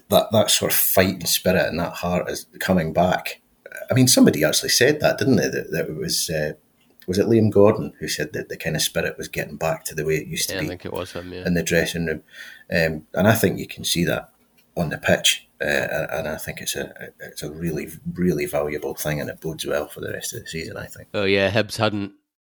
[0.08, 3.40] that that sort of fighting spirit and that heart is coming back.
[3.90, 5.48] I mean, somebody actually said that, didn't they?
[5.48, 6.52] That, that it was uh,
[7.06, 9.94] was it Liam Gordon who said that the kind of spirit was getting back to
[9.94, 10.66] the way it used yeah, to be.
[10.66, 11.46] I think it was him, yeah.
[11.46, 12.22] in the dressing room,
[12.70, 14.32] um, and I think you can see that
[14.76, 19.20] on the pitch uh, and I think it's a it's a really really valuable thing,
[19.20, 20.76] and it bodes well for the rest of the season.
[20.76, 21.08] I think.
[21.12, 22.12] Oh yeah, Hibs hadn't.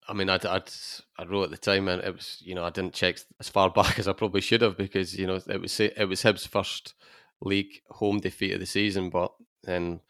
[0.07, 0.69] I mean, I'd, I'd
[1.17, 3.69] I wrote at the time, and it was you know I didn't check as far
[3.71, 6.93] back as I probably should have because you know it was it was Hibs' first
[7.41, 9.33] league home defeat of the season, but
[9.63, 10.01] then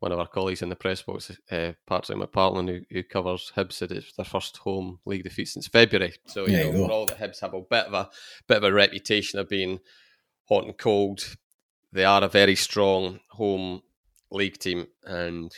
[0.00, 3.74] one of our colleagues in the press box, uh, Patrick McPartlin, who, who covers Hibs,
[3.74, 6.14] said it's their first home league defeat since February.
[6.26, 8.10] So you know, you for all that Hibs have a bit of a
[8.48, 9.80] bit of a reputation of being
[10.48, 11.36] hot and cold.
[11.92, 13.82] They are a very strong home
[14.30, 15.52] league team, and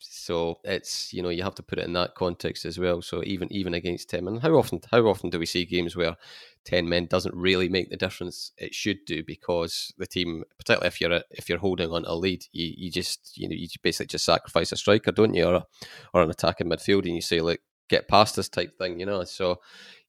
[0.00, 3.02] so it's you know you have to put it in that context as well.
[3.02, 6.16] So even even against ten, and how often how often do we see games where
[6.64, 11.00] ten men doesn't really make the difference it should do because the team, particularly if
[11.00, 14.24] you're if you're holding on a lead, you, you just you know you basically just
[14.24, 15.66] sacrifice a striker, don't you, or a,
[16.14, 19.24] or an attacking midfield, and you say like get past this type thing, you know.
[19.24, 19.60] So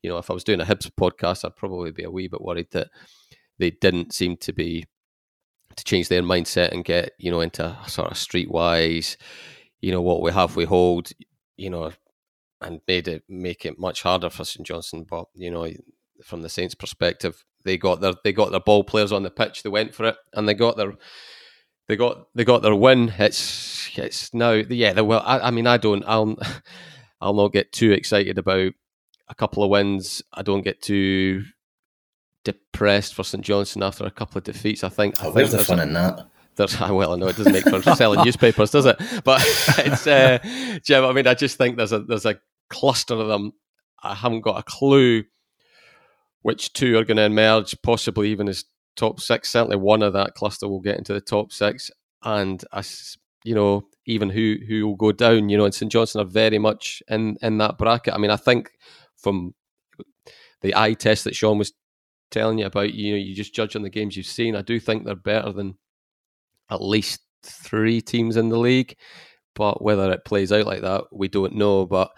[0.04, 2.42] you know if I was doing a Hibs podcast, I'd probably be a wee bit
[2.42, 2.90] worried that
[3.58, 4.86] they didn't seem to be
[5.76, 9.18] to change their mindset and get you know into sort of streetwise,
[9.82, 11.12] you know what we have we hold,
[11.58, 11.92] you know,
[12.62, 15.70] and made it make it much harder for St Johnstone But you know,
[16.24, 19.64] from the Saints' perspective, they got their they got their ball players on the pitch,
[19.64, 20.94] they went for it, and they got their
[21.90, 23.14] they got they got their win.
[23.18, 24.94] It's it's now yeah.
[24.94, 26.04] The, well, I, I mean, I don't.
[26.06, 26.38] I'll
[27.22, 28.74] I'll not get too excited about
[29.28, 30.22] a couple of wins.
[30.32, 31.44] I don't get too
[32.46, 34.84] depressed for St Johnstone after a couple of defeats.
[34.84, 35.16] I think.
[35.24, 36.28] Oh, I where's think the fun in that?
[36.60, 38.98] There's, well, I know it doesn't make for selling newspapers, does it?
[39.24, 39.42] But
[39.80, 40.40] it's, uh,
[40.84, 41.06] Jim.
[41.06, 42.40] I mean, I just think there's a there's a
[42.70, 43.54] cluster of them.
[44.04, 45.24] I haven't got a clue
[46.42, 49.50] which two are going to emerge, possibly even as top six.
[49.50, 51.90] Certainly, one of that cluster will get into the top six,
[52.24, 55.48] and as you know, even who who will go down.
[55.50, 58.14] You know, and St Johnstone are very much in in that bracket.
[58.14, 58.72] I mean, I think
[59.18, 59.56] from
[60.62, 61.72] the eye test that Sean was
[62.32, 64.56] telling you about, you know, you just judge on the games you've seen.
[64.56, 65.78] I do think they're better than
[66.70, 68.96] at least three teams in the league,
[69.56, 71.86] but whether it plays out like that, we don't know.
[71.86, 72.12] But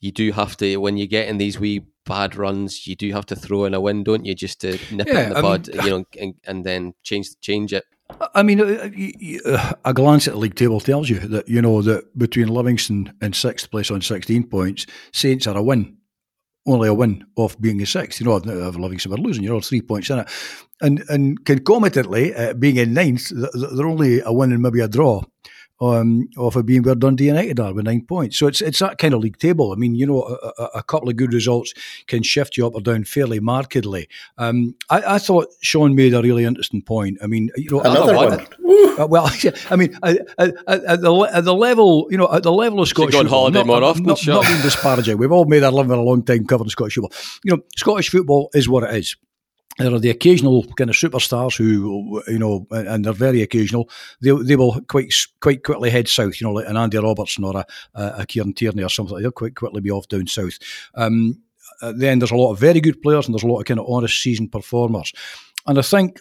[0.00, 3.24] you do have to when you get in these wee bad runs, you do have
[3.26, 5.42] to throw in a win, don't you, just to nip Yeah, it in the I
[5.42, 7.84] bud, mean- you know, and, and then change change it.
[8.34, 11.62] I mean, uh, y- uh, a glance at the league table tells you that you
[11.62, 15.96] know that between Livingston and sixth place on sixteen points, Saints are a win,
[16.66, 18.20] only a win off being a sixth.
[18.20, 20.28] You know, if Livingston were losing, you're all three points in it,
[20.80, 24.80] and and concomitantly uh, being in ninth, th- th- they're only a win and maybe
[24.80, 25.22] a draw.
[25.80, 28.96] Um, off of being where Dundee United are with nine points, so it's it's that
[28.98, 29.72] kind of league table.
[29.72, 31.74] I mean, you know, a, a, a couple of good results
[32.06, 34.08] can shift you up or down fairly markedly.
[34.38, 37.18] Um, I, I thought Sean made a really interesting point.
[37.20, 38.30] I mean, you know, Another one.
[38.30, 38.46] one.
[39.00, 39.28] Uh, well,
[39.70, 42.88] I mean, at, at, at, the, at the level, you know, at the level of
[42.88, 44.34] Scottish go football, holiday not, more not- often, not, sure.
[44.34, 45.18] not being disparaging.
[45.18, 47.12] We've all made our living a long time covering Scottish football.
[47.42, 49.16] You know, Scottish football is what it is.
[49.78, 53.90] There are the occasional kind of superstars who, you know, and they're very occasional.
[54.20, 56.40] They, they will quite quite quickly head south.
[56.40, 59.18] You know, like an Andy Robertson or a, a Kieran Tierney or something.
[59.18, 60.58] They'll quite quickly be off down south.
[60.94, 61.42] Um,
[61.80, 63.86] then there's a lot of very good players and there's a lot of kind of
[63.88, 65.12] honest seasoned performers.
[65.66, 66.20] And I think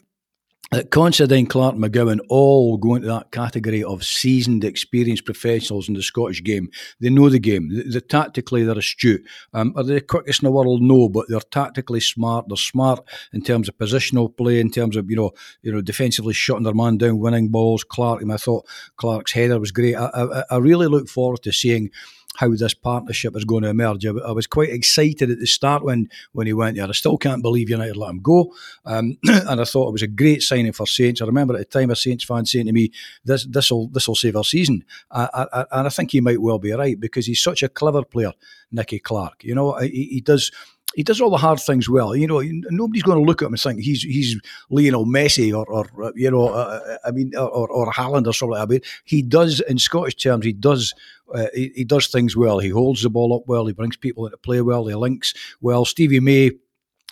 [0.74, 6.02] that Considine, Clark, McGowan all go into that category of seasoned, experienced professionals in the
[6.02, 6.70] Scottish game.
[7.00, 7.70] They know the game.
[7.70, 9.24] The, the tactically, they're astute.
[9.54, 10.82] Um, are they the quickest in the world?
[10.82, 12.46] No, but they're tactically smart.
[12.48, 16.34] They're smart in terms of positional play, in terms of you know, you know, defensively
[16.34, 17.84] shutting their man down, winning balls.
[17.84, 18.68] Clark, I, I thought
[18.98, 19.96] Clark's header was great.
[19.96, 21.92] I, I, I really look forward to seeing
[22.36, 24.06] how this partnership is going to emerge.
[24.06, 26.88] I, I was quite excited at the start when when he went there.
[26.88, 28.54] I still can't believe United let him go,
[28.86, 31.22] um, and I thought it was a great signing for Saints.
[31.22, 32.92] I remember at the time a Saints fan saying to me,
[33.24, 36.42] "This this will this will save our season," I, I, and I think he might
[36.42, 38.34] well be right because he's such a clever player,
[38.72, 39.44] Nicky Clark.
[39.44, 40.52] You know, he, he does
[40.96, 42.16] he does all the hard things well.
[42.16, 44.39] You know, nobody's going to look at him and think he's he's
[44.70, 48.68] Lionel Messi or, or you know, uh, I mean, or, or Haaland or something like
[48.68, 48.82] that.
[48.82, 50.94] But he does, in Scottish terms, he does
[51.34, 52.60] uh, he, he does things well.
[52.60, 53.66] He holds the ball up well.
[53.66, 54.86] He brings people into play well.
[54.88, 55.86] He links well.
[55.86, 56.52] Stevie May.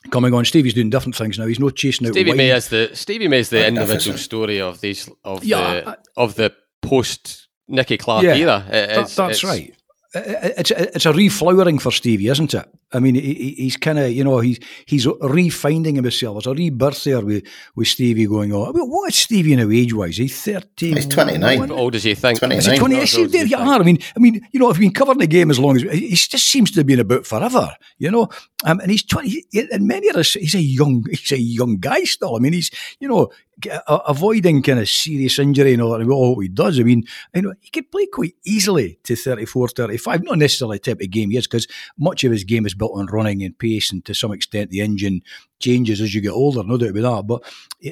[0.10, 1.46] Coming on, Stevie's doing different things now.
[1.46, 2.14] He's not chasing out.
[2.14, 2.38] Stevie wide.
[2.38, 5.96] May is the Stevie May is the individual story of these of Yeah, the I-
[6.18, 6.52] of the
[6.82, 8.66] post Nicky Clark Yeah, era.
[8.68, 9.76] It- That- that's right.
[10.14, 10.22] Uh,
[10.58, 12.66] It's it's a reflowering for Stevie, isn't it?
[12.94, 16.36] I mean, he, he- he's kind of you know he's he's refinding himself.
[16.44, 17.46] There's a rebirth there with,
[17.76, 18.68] with Stevie going on.
[18.68, 20.18] I mean, what is Stevie now age wise?
[20.18, 20.94] He's thirty.
[20.94, 21.70] He's 29.
[21.70, 22.40] How old does he think?
[22.40, 22.78] 29.
[22.78, 22.96] Twenty?
[22.96, 23.68] Not I as see, there you you think.
[23.70, 23.80] are.
[23.80, 25.84] I mean, I mean, you know, if you've been covering the game as long as
[25.84, 27.74] he just seems to have been about forever.
[27.98, 28.28] You know,
[28.66, 29.46] um, and he's twenty.
[29.72, 32.36] And many of us, he's a young, he's a young guy still.
[32.36, 33.30] I mean, he's you know
[33.66, 36.08] a- avoiding kind of serious injury and all that.
[36.08, 36.80] All he does.
[36.80, 40.24] I mean, you know, he could play quite easily to 34, 35.
[40.24, 42.94] Not necessarily the type of game he is, because much of his game is built
[42.96, 45.22] on running and pace, and to some extent the engine
[45.62, 46.64] changes as you get older.
[46.64, 47.28] No doubt about that.
[47.28, 47.44] But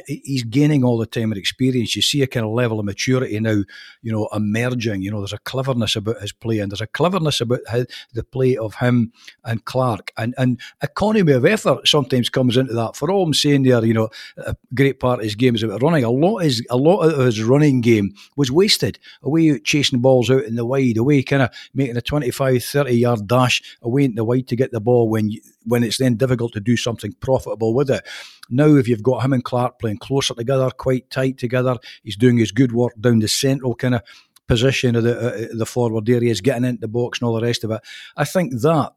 [0.08, 1.96] he's gaining all the time and experience.
[1.96, 3.64] You see a kind of level of maturity now,
[4.02, 5.04] you know, emerging.
[5.04, 8.24] You know, there's a cleverness about his play, and there's a cleverness about how the
[8.24, 9.14] play of him
[9.46, 12.96] and Clark, and and economy of effort sometimes comes into that.
[12.96, 15.82] For all I'm saying there, you know, a great part of his game is about
[15.82, 16.04] running.
[16.04, 20.44] A lot is a lot of his running game was wasted away chasing balls out
[20.44, 24.24] in the wide, away kind of making a 25, 30 yard dash away in the
[24.24, 27.74] wide to get the ball when you, when it's then difficult to do something profitable
[27.74, 28.06] with it.
[28.50, 32.38] Now, if you've got him and Clark playing closer together, quite tight together, he's doing
[32.38, 34.02] his good work down the central kind of
[34.48, 37.64] position of the uh, the forward areas, getting into the box and all the rest
[37.64, 37.82] of it.
[38.18, 38.94] I think that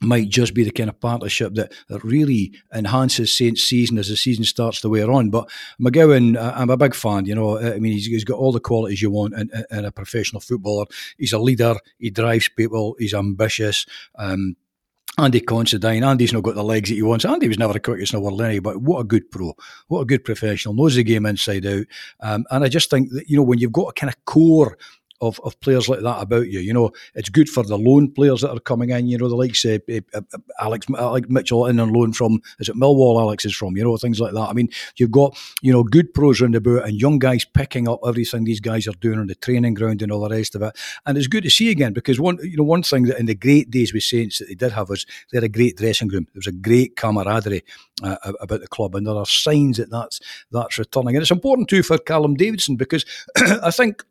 [0.00, 4.16] might just be the kind of partnership that, that really enhances Saints' season as the
[4.16, 5.30] season starts to wear on.
[5.30, 5.48] But
[5.80, 7.26] McGowan, I'm a big fan.
[7.26, 9.92] You know, I mean, he's, he's got all the qualities you want in, in, a
[9.92, 10.86] professional footballer.
[11.18, 11.76] He's a leader.
[11.98, 12.96] He drives people.
[12.98, 13.86] He's ambitious.
[14.16, 14.56] Um,
[15.16, 17.24] Andy Considine, Andy's not got the legs that he wants.
[17.24, 19.54] Andy was never the quickest in the world anyway, but what a good pro,
[19.86, 21.84] what a good professional, knows the game inside out.
[22.18, 24.76] Um, and I just think that, you know, when you've got a kind of core
[25.24, 26.60] of, of players like that about you.
[26.60, 29.06] You know, it's good for the loan players that are coming in.
[29.06, 29.78] You know, the likes uh,
[30.14, 30.20] uh,
[30.60, 33.20] Alex Alex Mitchell in on loan from is it Millwall?
[33.20, 33.76] Alex is from.
[33.76, 34.48] You know, things like that.
[34.48, 38.00] I mean, you've got you know good pros around about and young guys picking up
[38.06, 40.76] everything these guys are doing on the training ground and all the rest of it.
[41.06, 43.34] And it's good to see again because one you know one thing that in the
[43.34, 46.26] great days with Saints that they did have was they had a great dressing room.
[46.32, 47.64] There was a great camaraderie
[48.02, 50.20] uh, about the club, and there are signs that that's
[50.50, 51.16] that's returning.
[51.16, 53.04] And it's important too for Callum Davidson because
[53.36, 54.04] I think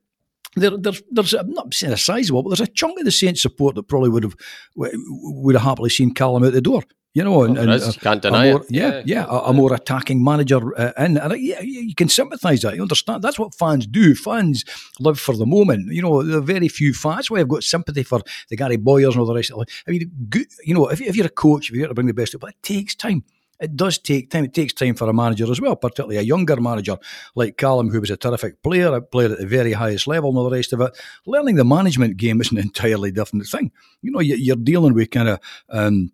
[0.56, 3.41] there, there, there's I'm not saying a sizable, but there's a chunk of the Saints
[3.41, 4.36] support that probably would have
[4.76, 6.84] would have happily seen Callum out the door.
[7.16, 8.72] You know, and, and uh, can't deny more, it.
[8.72, 12.10] Yeah, yeah, yeah a, a, more attacking manager uh, in, and uh, yeah, you can
[12.10, 12.76] sympathise that.
[12.76, 14.16] You understand that's what fans do.
[14.16, 14.66] Fans
[14.99, 15.93] live for the moment.
[15.93, 17.18] You know, there are very few fans.
[17.18, 19.51] That's why I've got sympathy for the Gary Bowyers and all the rest.
[19.51, 19.70] of it.
[19.88, 22.16] I mean, good, you know, if, if you're a coach, if you're to bring the
[22.16, 23.24] best, but it takes time
[23.64, 24.43] it does take time.
[24.43, 26.97] It takes time for a manager as well, particularly a younger manager
[27.36, 30.38] like Callum, who was a terrific player, a player at the very highest level, and
[30.38, 30.97] all the rest of it.
[31.26, 33.72] Learning the management game is an entirely different thing.
[34.01, 35.39] You know, you're dealing with kind of,
[35.70, 36.11] um,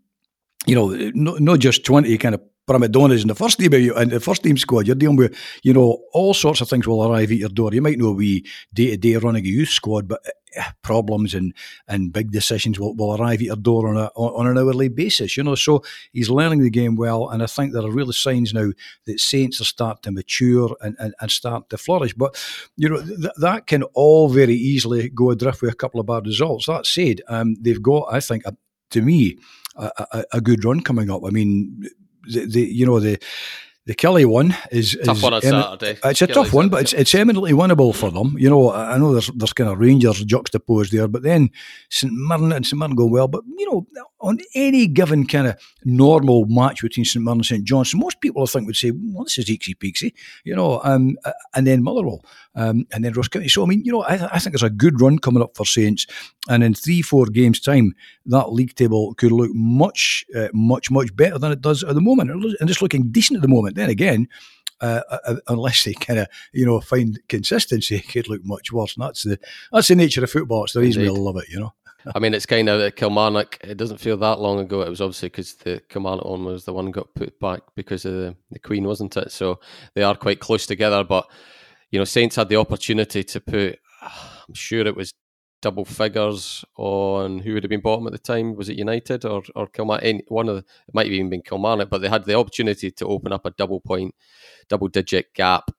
[0.68, 4.44] you know, not just 20 kind of prima in the first team in the first
[4.44, 4.86] team squad.
[4.86, 7.74] You're dealing with, you know, all sorts of things will arrive at your door.
[7.74, 10.22] You might know we day to day running a youth squad, but
[10.82, 11.54] problems and
[11.88, 15.38] and big decisions will, will arrive at your door on a on an hourly basis.
[15.38, 18.54] You know, so he's learning the game well, and I think there are really signs
[18.54, 18.72] now
[19.06, 22.14] that Saints are starting to mature and, and, and start to flourish.
[22.14, 22.38] But
[22.76, 26.26] you know th- that can all very easily go adrift with a couple of bad
[26.26, 26.66] results.
[26.66, 28.56] That said, um, they've got, I think, a,
[28.92, 29.38] to me,
[29.76, 31.24] a, a, a, good run coming up.
[31.26, 31.88] I mean,
[32.24, 33.20] the, the you know the
[33.90, 35.98] the Killie one is tough is one on Saturday.
[36.04, 38.36] It's a tough one, but it's it's eminently winnable for them.
[38.38, 41.50] You know, I know there's there's kind of Rangers juxtaposed there, but then
[41.90, 43.28] St Mirren and St Mirren go well.
[43.28, 43.88] But you know,
[44.22, 48.44] on any given kind of normal match between St Mirren and St Johnstone, most people
[48.44, 50.14] I think would say, well, this is easy peasy,
[50.44, 51.18] you know, um,
[51.56, 52.24] and then Motherwell,
[52.60, 53.48] um, and then Ross County.
[53.48, 55.66] So I mean, you know, I, I think there's a good run coming up for
[55.66, 56.06] Saints,
[56.50, 57.96] and in three four games time,
[58.26, 62.02] that league table could look much uh, much much better than it does at the
[62.02, 64.28] moment, and it's looking decent at the moment then again,
[64.82, 68.74] uh, uh, uh unless they kind of you know find consistency, it could look much
[68.74, 68.96] worse.
[68.96, 69.40] And that's the
[69.72, 70.66] that's the nature of football.
[70.66, 71.74] It's the reason we love it, you know.
[72.16, 73.58] I mean, it's kind of Kilmarnock.
[73.62, 74.82] It doesn't feel that long ago.
[74.82, 78.14] It was obviously because the Kilmarnock one was the one got put back because of
[78.14, 79.32] the, the Queen, wasn't it?
[79.32, 79.60] So
[79.96, 81.04] they are quite close together.
[81.04, 81.30] But
[81.92, 83.80] you know, Saints had the opportunity to put.
[84.02, 85.14] I'm sure it was
[85.62, 88.56] double figures on who would have been bottom at the time.
[88.56, 90.24] Was it United or or Kilmarnock?
[90.28, 93.06] One of the, it might have even been Kilmarnock, but they had the opportunity to
[93.08, 94.16] open up a double point,
[94.70, 95.72] double digit gap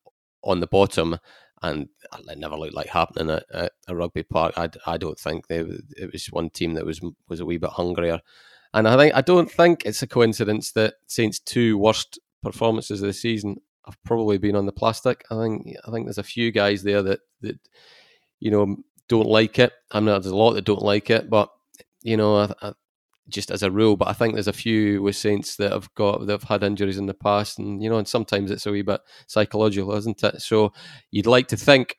[0.43, 1.19] on the bottom,
[1.63, 1.89] and
[2.29, 4.55] it never looked like happening at, at a rugby park.
[4.57, 5.59] I, I don't think they,
[5.97, 8.21] it was one team that was was a wee bit hungrier,
[8.75, 13.07] and I think I don't think it's a coincidence that Saints' two worst performances of
[13.07, 13.57] the season
[13.87, 15.25] have probably been on the plastic.
[15.31, 17.59] I think I think there's a few guys there that that
[18.39, 18.77] you know
[19.09, 19.73] don't like it.
[19.91, 21.51] I mean, there's a lot that don't like it, but
[22.03, 22.73] you know, I, I,
[23.29, 23.97] just as a rule.
[23.97, 26.99] But I think there's a few with Saints that have got that have had injuries
[26.99, 30.41] in the past, and you know, and sometimes it's a wee bit psychological, isn't it?
[30.43, 30.73] So
[31.11, 31.97] you'd like to think.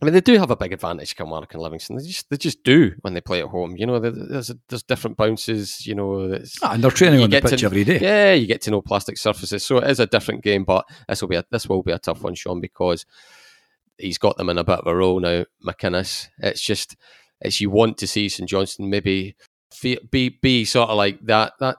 [0.00, 1.96] I mean, they do have a big advantage, Kilmarnock and Livingston.
[1.96, 3.76] They just they just do when they play at home.
[3.76, 5.84] You know, there's there's different bounces.
[5.86, 7.98] You know, ah, and they're training on the pitch to, every day.
[7.98, 10.64] Yeah, you get to know plastic surfaces, so it is a different game.
[10.64, 13.06] But this will be a, this will be a tough one, Sean, because
[13.96, 16.28] he's got them in a bit of a row now, McInnes.
[16.38, 16.94] It's just
[17.40, 19.34] it's you want to see St Johnstone maybe
[20.10, 21.52] be be sort of like that.
[21.60, 21.76] That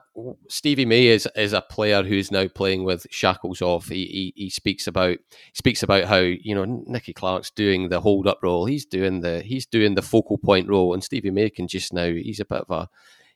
[0.48, 3.88] Stevie May is is a player who's now playing with shackles off.
[3.88, 5.18] He, he he speaks about
[5.54, 8.66] speaks about how you know Nicky Clark's doing the hold up role.
[8.66, 12.10] He's doing the he's doing the focal point role, and Stevie May can just now
[12.10, 12.88] he's a bit of a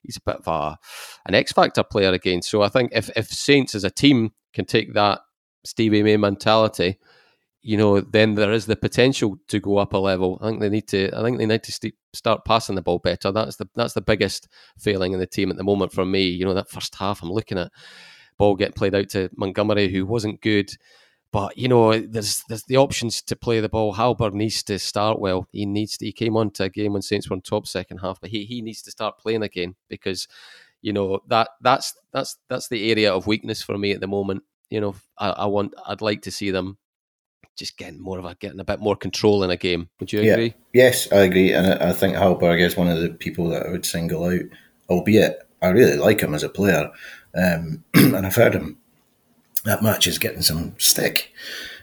[0.02, 0.78] he's a bit of a
[1.26, 2.42] an X factor player again.
[2.42, 5.20] So I think if if Saints as a team can take that
[5.64, 6.98] Stevie May mentality
[7.64, 10.38] you know, then there is the potential to go up a level.
[10.42, 11.10] I think they need to.
[11.18, 13.32] I think they need to st- start passing the ball better.
[13.32, 14.48] That's the that's the biggest
[14.78, 16.24] failing in the team at the moment for me.
[16.24, 17.72] You know, that first half, I'm looking at
[18.36, 20.72] ball getting played out to Montgomery, who wasn't good.
[21.32, 23.94] But you know, there's there's the options to play the ball.
[23.94, 25.48] Hallberg needs to start well.
[25.50, 27.98] He needs to, he came on to a game when Saints were on top second
[27.98, 30.28] half, but he he needs to start playing again because
[30.82, 34.42] you know that that's that's that's the area of weakness for me at the moment.
[34.68, 36.76] You know, I, I want I'd like to see them
[37.56, 39.88] just getting more of a getting a bit more control in a game.
[40.00, 40.54] Would you agree?
[40.72, 40.84] Yeah.
[40.84, 43.70] Yes, I agree, and I, I think Hallberg is one of the people that I
[43.70, 44.42] would single out.
[44.90, 46.90] Albeit, I really like him as a player,
[47.34, 48.78] um, and I've heard him
[49.64, 51.32] that match is getting some stick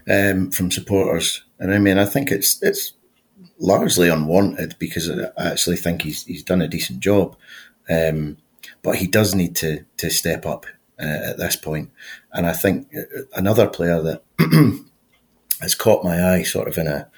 [0.10, 2.94] um, from supporters, and I mean, I think it's it's
[3.60, 7.36] largely unwanted because I actually think he's he's done a decent job,
[7.90, 8.38] um,
[8.84, 10.66] but he does need to to step up
[11.00, 11.92] uh, at this point.
[12.34, 12.94] and I think
[13.36, 14.24] another player that
[15.62, 17.10] has caught my eye, sort of in a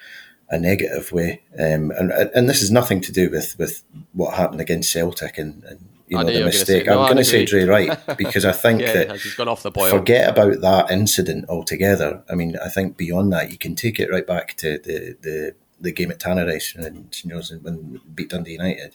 [0.50, 3.82] a negative way, um, and and this is nothing to do with with
[4.12, 6.84] what happened against Celtic and, and you know the mistake.
[6.84, 9.48] Say, no, I'm going to say Drey Wright because I think yeah, that he's gone
[9.48, 9.90] off the boil.
[9.90, 12.22] Forget about that incident altogether.
[12.28, 15.54] I mean, I think beyond that, you can take it right back to the the,
[15.80, 18.94] the game at Tannadice and you know when beat Dundee United.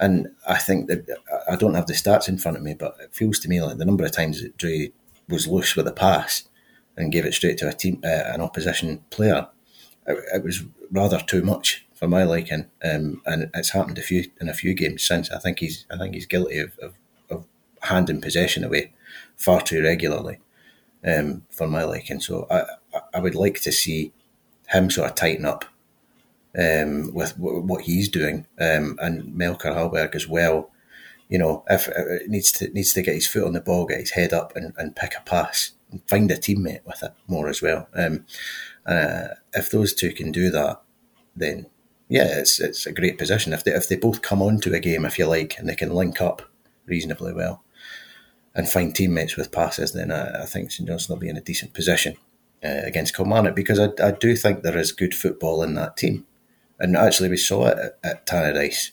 [0.00, 1.08] And I think that
[1.48, 3.78] I don't have the stats in front of me, but it feels to me like
[3.78, 4.92] the number of times that Drey
[5.28, 6.48] was loose with a pass
[6.96, 9.48] and gave it straight to a team, uh, an opposition player,
[10.06, 12.66] it, it, was rather too much for my liking.
[12.82, 15.30] Um, and it's happened a few in a few games since.
[15.30, 16.94] I think he's I think he's guilty of, of,
[17.30, 17.46] of
[17.82, 18.92] handing possession away
[19.36, 20.38] far too regularly
[21.06, 22.20] um, for my liking.
[22.20, 22.64] So I
[23.12, 24.12] I would like to see
[24.68, 25.64] him sort of tighten up
[26.56, 30.70] um, with w- what he's doing, um, and Melker Hallberg as well.
[31.28, 31.88] You know, if
[32.28, 34.72] needs to needs to get his foot on the ball, get his head up, and,
[34.76, 35.72] and pick a pass
[36.06, 37.88] find a teammate with it more as well.
[37.94, 38.26] Um,
[38.86, 40.80] uh, if those two can do that,
[41.34, 41.66] then
[42.08, 43.52] yeah, it's it's a great position.
[43.52, 45.94] If they if they both come onto a game, if you like, and they can
[45.94, 46.42] link up
[46.86, 47.62] reasonably well
[48.54, 51.40] and find teammates with passes, then I, I think St Johnstone will be in a
[51.40, 52.16] decent position
[52.62, 56.26] uh, against Kilmarnock because I, I do think there is good football in that team.
[56.78, 58.90] And actually, we saw it at, at Tannadice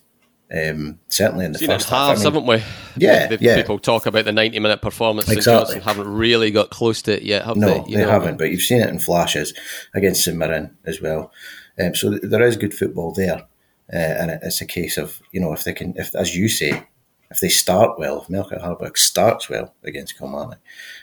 [0.54, 2.64] um, certainly in the Seen first half, I mean, haven't we?
[2.98, 3.56] Yeah, the, yeah.
[3.56, 5.30] People talk about the ninety-minute performance.
[5.30, 5.80] Exactly.
[5.80, 7.92] Haven't really got close to it yet, have no, they?
[7.92, 8.38] they, they haven't.
[8.38, 9.54] But you've seen it in flashes
[9.94, 11.32] against St Mirren as well.
[11.80, 13.48] Um, so there is good football there,
[13.94, 16.84] uh, and it's a case of you know if they can, if as you say,
[17.30, 20.60] if they start well, if Melker Hallberg starts well against Kilmarnock,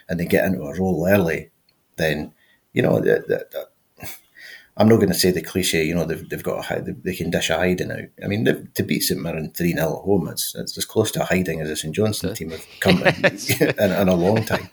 [0.07, 1.49] and they get into a role early,
[1.97, 2.33] then
[2.71, 3.69] you know the, the,
[4.79, 7.29] I'm not going to say the cliche, you know, they've, they've got a they can
[7.29, 8.07] dish a hiding out.
[8.23, 11.25] I mean, to beat St Mirren 3 0 at home, it's, it's as close to
[11.25, 13.25] hiding as a St Johnstone team have come in,
[13.59, 14.69] in, in, a long time.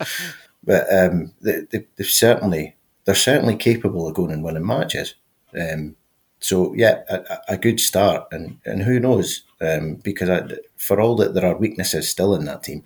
[0.63, 5.17] But um, they, they, have certainly, they're certainly capable of going and winning matches.
[5.61, 5.97] Um,
[6.39, 8.29] so, yeah, a, a, good start.
[8.31, 9.43] And, and who knows?
[9.61, 10.47] Um, because I,
[10.77, 12.85] for all that there are weaknesses still in that team,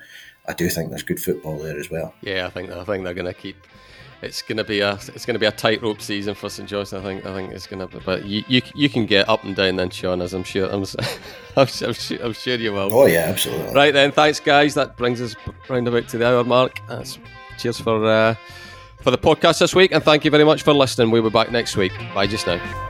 [0.49, 2.15] I do think there's good football there as well.
[2.23, 3.57] Yeah, I think I think they're going to keep
[4.23, 7.01] it's going to be a it's to be a tightrope season for St Johnstone.
[7.01, 9.45] I think I think it's going to be, but you, you you can get up
[9.45, 10.83] and down then, Sean, as I'm sure I'm,
[11.57, 12.93] I'm, I'm, sure, I'm sure you will.
[12.93, 13.75] Oh yeah, absolutely.
[13.75, 14.75] Right then, thanks guys.
[14.75, 15.35] That brings us
[15.69, 16.81] round about to the hour mark.
[16.89, 17.19] That's,
[17.59, 18.35] cheers for uh,
[19.01, 21.11] for the podcast this week, and thank you very much for listening.
[21.11, 21.93] We'll be back next week.
[22.15, 22.90] Bye just now.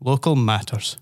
[0.00, 0.98] Local matters.